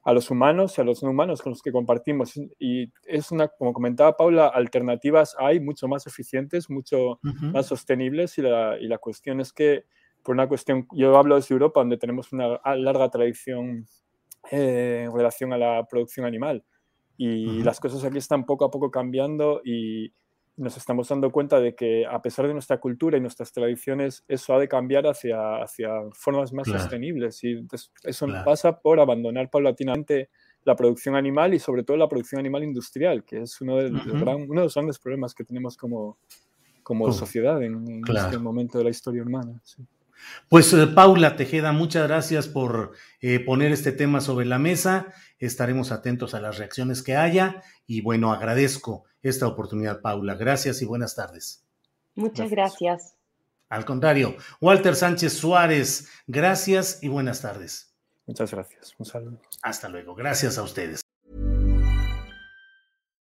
a 0.04 0.12
los 0.12 0.30
humanos 0.30 0.76
y 0.76 0.80
a 0.80 0.84
los 0.84 1.02
no 1.02 1.10
humanos 1.10 1.42
con 1.42 1.50
los 1.50 1.62
que 1.62 1.70
compartimos. 1.70 2.32
Y 2.58 2.92
es 3.06 3.30
una, 3.30 3.48
como 3.48 3.72
comentaba 3.72 4.16
Paula, 4.16 4.48
alternativas 4.48 5.36
hay 5.38 5.60
mucho 5.60 5.86
más 5.86 6.06
eficientes, 6.06 6.68
mucho 6.70 7.12
uh 7.12 7.18
-huh. 7.22 7.52
más 7.52 7.66
sostenibles 7.66 8.36
y 8.38 8.42
la, 8.42 8.76
y 8.80 8.88
la 8.88 8.98
cuestión 8.98 9.40
es 9.40 9.52
que 9.52 9.84
por 10.22 10.34
una 10.34 10.48
cuestión, 10.48 10.86
yo 10.92 11.16
hablo 11.16 11.36
desde 11.36 11.54
Europa, 11.54 11.80
donde 11.80 11.98
tenemos 11.98 12.32
una 12.32 12.60
larga 12.76 13.08
tradición 13.10 13.86
eh, 14.50 15.04
en 15.06 15.16
relación 15.16 15.52
a 15.52 15.58
la 15.58 15.86
producción 15.88 16.26
animal. 16.26 16.64
Y 17.16 17.46
uh 17.46 17.50
-huh. 17.52 17.64
las 17.64 17.80
cosas 17.80 18.04
aquí 18.04 18.18
están 18.18 18.44
poco 18.44 18.64
a 18.64 18.70
poco 18.70 18.90
cambiando 18.90 19.60
y 19.64 20.12
nos 20.56 20.76
estamos 20.76 21.08
dando 21.08 21.30
cuenta 21.30 21.60
de 21.60 21.74
que 21.74 22.04
a 22.06 22.20
pesar 22.20 22.46
de 22.46 22.52
nuestra 22.52 22.78
cultura 22.78 23.16
y 23.16 23.20
nuestras 23.20 23.52
tradiciones, 23.52 24.24
eso 24.28 24.54
ha 24.54 24.58
de 24.58 24.68
cambiar 24.68 25.06
hacia, 25.06 25.62
hacia 25.62 25.90
formas 26.12 26.52
más 26.52 26.66
claro. 26.66 26.80
sostenibles. 26.80 27.42
Y 27.44 27.66
eso 28.04 28.26
claro. 28.26 28.44
pasa 28.44 28.78
por 28.80 29.00
abandonar 29.00 29.50
paulatinamente 29.50 30.30
la 30.64 30.76
producción 30.76 31.16
animal 31.16 31.54
y 31.54 31.58
sobre 31.58 31.82
todo 31.82 31.96
la 31.96 32.08
producción 32.08 32.38
animal 32.38 32.62
industrial, 32.64 33.24
que 33.24 33.42
es 33.42 33.60
uno 33.60 33.76
de, 33.76 33.86
uh 33.86 33.94
-huh. 33.94 34.20
gran, 34.20 34.36
uno 34.42 34.60
de 34.60 34.66
los 34.66 34.74
grandes 34.74 34.98
problemas 34.98 35.34
que 35.34 35.44
tenemos 35.44 35.76
como, 35.76 36.18
como 36.82 37.06
uh 37.06 37.12
sociedad 37.12 37.62
en, 37.62 37.74
en 37.88 38.02
claro. 38.02 38.28
este 38.28 38.38
momento 38.38 38.78
de 38.78 38.84
la 38.84 38.90
historia 38.90 39.22
humana. 39.22 39.60
Sí. 39.64 39.82
Pues 40.48 40.72
eh, 40.72 40.86
Paula 40.86 41.36
Tejeda, 41.36 41.72
muchas 41.72 42.06
gracias 42.08 42.48
por 42.48 42.92
eh, 43.20 43.40
poner 43.40 43.72
este 43.72 43.92
tema 43.92 44.20
sobre 44.20 44.46
la 44.46 44.58
mesa. 44.58 45.12
Estaremos 45.38 45.92
atentos 45.92 46.34
a 46.34 46.40
las 46.40 46.58
reacciones 46.58 47.02
que 47.02 47.16
haya 47.16 47.62
y 47.86 48.00
bueno, 48.00 48.32
agradezco 48.32 49.04
esta 49.22 49.46
oportunidad, 49.46 50.00
Paula. 50.00 50.34
Gracias 50.34 50.82
y 50.82 50.84
buenas 50.84 51.14
tardes. 51.14 51.64
Muchas 52.14 52.50
gracias. 52.50 53.16
Al 53.68 53.84
contrario, 53.84 54.36
Walter 54.60 54.94
Sánchez 54.94 55.32
Suárez, 55.32 56.08
gracias 56.26 56.98
y 57.02 57.08
buenas 57.08 57.40
tardes. 57.40 57.94
Muchas 58.26 58.50
gracias. 58.50 58.94
Un 58.98 59.06
saludo. 59.06 59.40
Hasta 59.62 59.88
luego. 59.88 60.14
Gracias 60.14 60.58
a 60.58 60.62
ustedes. 60.62 61.01